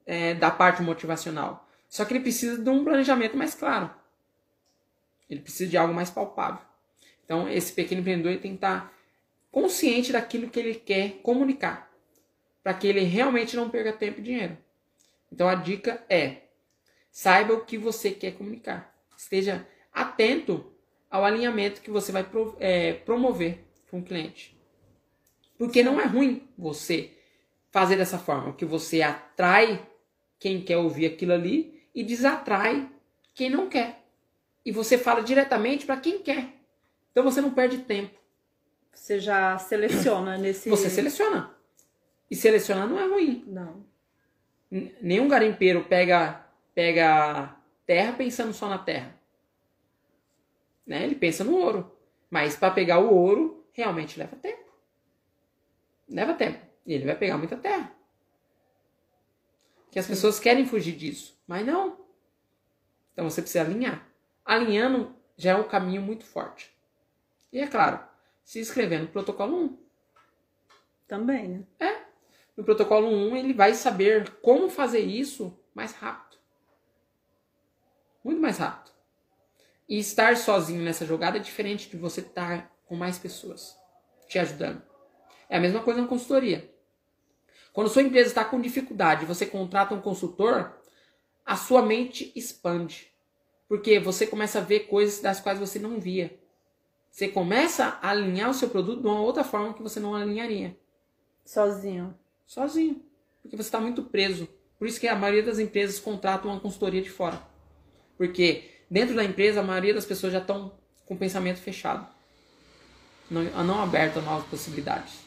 é, 0.07 0.33
da 0.33 0.51
parte 0.51 0.81
motivacional. 0.81 1.69
Só 1.87 2.07
que 2.07 2.15
ele 2.15 2.21
precisa 2.21 2.57
de 2.57 2.71
um 2.71 2.83
planejamento 2.83 3.37
mais 3.37 3.55
claro. 3.55 3.91
Ele 5.29 5.41
precisa 5.41 5.69
de 5.69 5.77
algo 5.77 5.93
mais 5.93 6.09
palpável. 6.09 6.73
Então, 7.25 7.49
esse 7.49 7.73
pequeno 7.73 8.01
empreendedor 8.01 8.39
tem 8.41 8.53
que 8.53 8.57
estar 8.57 8.93
consciente 9.51 10.13
daquilo 10.13 10.51
que 10.51 10.61
ele 10.61 10.75
quer 10.75 11.21
comunicar. 11.23 11.91
Para 12.63 12.75
que 12.75 12.87
ele 12.87 13.01
realmente 13.01 13.57
não 13.57 13.71
perca 13.71 13.93
tempo 13.93 14.21
e 14.21 14.23
dinheiro. 14.23 14.57
Então, 15.33 15.49
a 15.49 15.55
dica 15.55 16.05
é: 16.09 16.43
saiba 17.11 17.55
o 17.55 17.65
que 17.65 17.79
você 17.79 18.11
quer 18.11 18.33
comunicar. 18.33 18.95
Esteja 19.17 19.67
atento 19.93 20.73
ao 21.11 21.25
alinhamento 21.25 21.81
que 21.81 21.91
você 21.91 22.11
vai 22.11 22.27
é, 22.59 22.95
promover 22.95 23.65
com 23.91 24.01
o 24.01 24.03
cliente. 24.03 24.59
Porque 25.57 25.83
não 25.83 26.01
é 26.01 26.05
ruim 26.05 26.49
você 26.59 27.13
fazer 27.71 27.97
dessa 27.97 28.19
forma, 28.19 28.53
que 28.53 28.65
você 28.65 29.03
atrai 29.03 29.85
quem 30.39 30.63
quer 30.63 30.77
ouvir 30.77 31.07
aquilo 31.07 31.33
ali 31.33 31.83
e 31.95 32.03
desatrai 32.03 32.89
quem 33.35 33.51
não 33.51 33.69
quer. 33.69 34.05
E 34.65 34.73
você 34.73 34.97
fala 34.99 35.23
diretamente 35.23 35.87
para 35.87 35.97
quem 35.97 36.19
quer. 36.21 36.54
Então 37.15 37.23
você 37.23 37.41
não 37.41 37.55
perde 37.55 37.79
tempo. 37.79 38.19
Você 38.93 39.21
já 39.21 39.57
seleciona 39.57 40.37
nesse. 40.37 40.69
Você 40.69 40.91
seleciona. 40.91 41.55
E 42.29 42.35
selecionar 42.35 42.89
não 42.89 42.99
é 42.99 43.07
ruim. 43.07 43.45
Não. 43.47 43.87
Nenhum 45.01 45.29
garimpeiro 45.29 45.85
pega 45.85 46.45
pega 46.75 47.55
terra 47.87 48.15
pensando 48.15 48.53
só 48.53 48.69
na 48.69 48.79
terra. 48.79 49.15
Né? 50.85 51.05
Ele 51.05 51.15
pensa 51.15 51.45
no 51.45 51.57
ouro. 51.57 51.97
Mas 52.29 52.57
para 52.57 52.75
pegar 52.75 52.99
o 52.99 53.15
ouro, 53.15 53.65
realmente 53.73 54.19
leva 54.19 54.35
tempo. 54.35 54.73
Leva 56.09 56.35
tempo. 56.35 56.59
E 56.85 56.95
ele 56.95 57.07
vai 57.07 57.17
pegar 57.17 57.39
muita 57.39 57.57
terra. 57.57 57.95
Que 59.93 60.01
as 60.01 60.07
Sim. 60.07 60.13
pessoas 60.15 60.41
querem 60.41 60.67
fugir 60.67 60.97
disso. 60.97 61.41
Mas 61.47 61.65
não. 61.65 61.97
Então 63.13 63.31
você 63.31 63.41
precisa 63.41 63.65
alinhar. 63.65 64.05
Alinhando 64.45 65.15
já 65.37 65.53
é 65.53 65.55
um 65.55 65.69
caminho 65.69 66.03
muito 66.03 66.25
forte. 66.25 66.74
E 67.55 67.61
é 67.61 67.69
claro, 67.69 68.01
se 68.43 68.59
inscrever 68.59 69.01
no 69.01 69.07
protocolo 69.07 69.57
1. 69.57 69.79
Também, 71.07 71.49
né? 71.49 71.65
É. 71.79 72.03
No 72.57 72.65
protocolo 72.65 73.07
1 73.07 73.37
ele 73.37 73.55
vai 73.55 73.75
saber 73.75 74.29
como 74.43 74.69
fazer 74.69 74.99
isso 74.99 75.57
mais 75.73 75.93
rápido. 75.93 76.37
Muito 78.25 78.43
mais 78.43 78.59
rápido. 78.59 78.93
E 79.89 80.01
estar 80.01 80.37
sozinho 80.37 80.83
nessa 80.83 81.07
jogada 81.07 81.37
é 81.37 81.41
diferente 81.41 81.89
de 81.89 81.97
você 81.97 82.23
estar 82.23 82.75
com 82.87 82.97
mais 82.97 83.19
pessoas 83.21 83.79
te 84.27 84.37
ajudando. 84.37 84.83
É 85.49 85.57
a 85.57 85.61
mesma 85.61 85.81
coisa 85.81 86.03
na 86.03 86.09
consultoria. 86.09 86.69
Quando 87.73 87.89
sua 87.89 88.03
empresa 88.03 88.31
está 88.31 88.45
com 88.45 88.61
dificuldade, 88.61 89.27
você 89.27 89.47
contrata 89.47 89.95
um 89.95 90.01
consultor, 90.01 90.77
a 91.47 91.55
sua 91.55 91.83
mente 91.83 92.33
expande. 92.35 93.13
Porque 93.69 94.01
você 94.01 94.27
começa 94.27 94.59
a 94.59 94.63
ver 94.63 94.89
coisas 94.89 95.21
das 95.21 95.41
quais 95.41 95.61
você 95.61 95.79
não 95.79 96.01
via. 96.01 96.37
Você 97.15 97.29
começa 97.29 97.97
a 98.03 98.11
alinhar 98.11 98.51
o 98.51 98.55
seu 98.55 98.69
produto 98.69 99.01
de 99.01 99.07
uma 99.07 99.21
outra 99.21 99.45
forma 99.45 99.73
que 99.73 99.81
você 99.81 100.01
não 100.01 100.17
alinharia. 100.17 100.77
Sozinho. 101.45 102.13
Sozinho. 102.45 103.01
Porque 103.41 103.57
você 103.57 103.69
está 103.69 103.81
muito 103.81 104.03
preso. 104.03 104.49
Por 104.77 104.89
isso 104.89 104.99
que 104.99 105.07
a 105.07 105.15
maioria 105.15 105.45
das 105.45 105.61
empresas 105.61 106.01
contratam 106.01 106.51
uma 106.51 106.59
consultoria 106.59 107.01
de 107.01 107.09
fora. 107.09 107.41
Porque 108.19 108.69
dentro 108.91 109.15
da 109.15 109.23
empresa, 109.23 109.61
a 109.61 109.63
maioria 109.63 109.95
das 109.95 110.05
pessoas 110.05 110.33
já 110.33 110.41
estão 110.41 110.77
com 111.07 111.15
o 111.15 111.17
pensamento 111.17 111.61
fechado. 111.61 112.05
Não, 113.31 113.45
não 113.63 113.81
aberto 113.81 114.19
a 114.19 114.23
novas 114.23 114.49
possibilidades. 114.49 115.21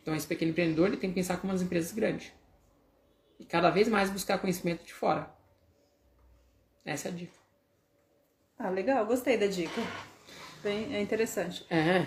Então, 0.00 0.14
esse 0.14 0.26
pequeno 0.26 0.52
empreendedor 0.52 0.86
ele 0.86 0.96
tem 0.96 1.10
que 1.10 1.16
pensar 1.16 1.36
como 1.36 1.52
as 1.52 1.60
empresas 1.60 1.92
grandes. 1.92 2.32
E 3.38 3.44
cada 3.44 3.68
vez 3.68 3.88
mais 3.88 4.08
buscar 4.08 4.38
conhecimento 4.38 4.86
de 4.86 4.94
fora. 4.94 5.30
Essa 6.82 7.08
é 7.08 7.10
a 7.10 7.14
dica. 7.14 7.38
Ah, 8.58 8.70
legal. 8.70 9.04
Gostei 9.04 9.36
da 9.36 9.46
dica. 9.46 9.82
Bem, 10.64 10.96
é 10.96 11.02
interessante. 11.02 11.66
É. 11.68 12.06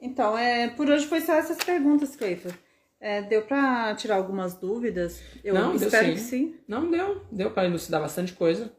Então, 0.00 0.36
é, 0.36 0.70
por 0.70 0.88
hoje 0.88 1.06
foi 1.06 1.20
só 1.20 1.34
essas 1.34 1.58
perguntas, 1.58 2.16
Cleiton. 2.16 2.48
É, 2.98 3.20
deu 3.20 3.42
para 3.42 3.94
tirar 3.94 4.16
algumas 4.16 4.54
dúvidas? 4.54 5.22
Eu 5.44 5.54
não, 5.54 5.74
espero 5.74 6.06
sim. 6.06 6.12
que 6.14 6.20
sim. 6.20 6.60
Não, 6.66 6.90
deu. 6.90 7.22
Deu 7.30 7.50
para 7.50 7.68
elucidar 7.68 8.00
bastante 8.00 8.32
coisa. 8.32 8.72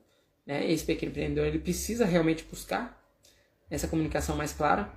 Né? 0.43 0.69
Esse 0.71 0.83
pequeno 0.83 1.11
empreendedor 1.11 1.45
ele 1.45 1.59
precisa 1.59 2.03
realmente 2.03 2.43
buscar 2.43 2.99
essa 3.69 3.87
comunicação 3.87 4.35
mais 4.35 4.53
clara 4.53 4.91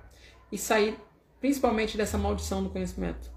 e 0.51 0.57
sair 0.57 0.99
principalmente 1.39 1.95
dessa 1.95 2.17
maldição 2.17 2.63
do 2.63 2.71
conhecimento. 2.71 3.31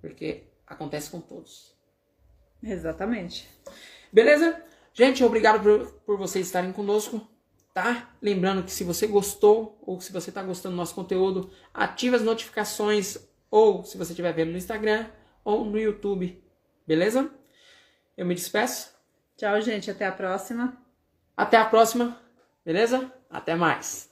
Porque 0.00 0.42
acontece 0.66 1.08
com 1.08 1.20
todos. 1.20 1.72
Exatamente. 2.60 3.48
Beleza? 4.12 4.60
Gente, 4.92 5.22
obrigado 5.22 5.62
por, 5.62 5.92
por 6.04 6.18
vocês 6.18 6.46
estarem 6.46 6.72
conosco, 6.72 7.26
tá? 7.72 8.10
Lembrando 8.20 8.62
que 8.62 8.70
se 8.70 8.84
você 8.84 9.06
gostou 9.06 9.78
ou 9.82 10.00
se 10.00 10.12
você 10.12 10.30
está 10.30 10.42
gostando 10.42 10.74
do 10.74 10.78
nosso 10.78 10.94
conteúdo, 10.94 11.50
ative 11.72 12.16
as 12.16 12.22
notificações 12.22 13.18
ou 13.50 13.84
se 13.84 13.96
você 13.96 14.12
estiver 14.12 14.32
vendo 14.32 14.52
no 14.52 14.58
Instagram 14.58 15.06
ou 15.44 15.64
no 15.64 15.78
YouTube. 15.78 16.42
Beleza? 16.86 17.30
Eu 18.16 18.26
me 18.26 18.34
despeço. 18.34 18.92
Tchau, 19.36 19.60
gente. 19.60 19.90
Até 19.90 20.06
a 20.06 20.12
próxima. 20.12 20.76
Até 21.36 21.56
a 21.56 21.64
próxima. 21.64 22.20
Beleza? 22.64 23.12
Até 23.30 23.54
mais. 23.54 24.11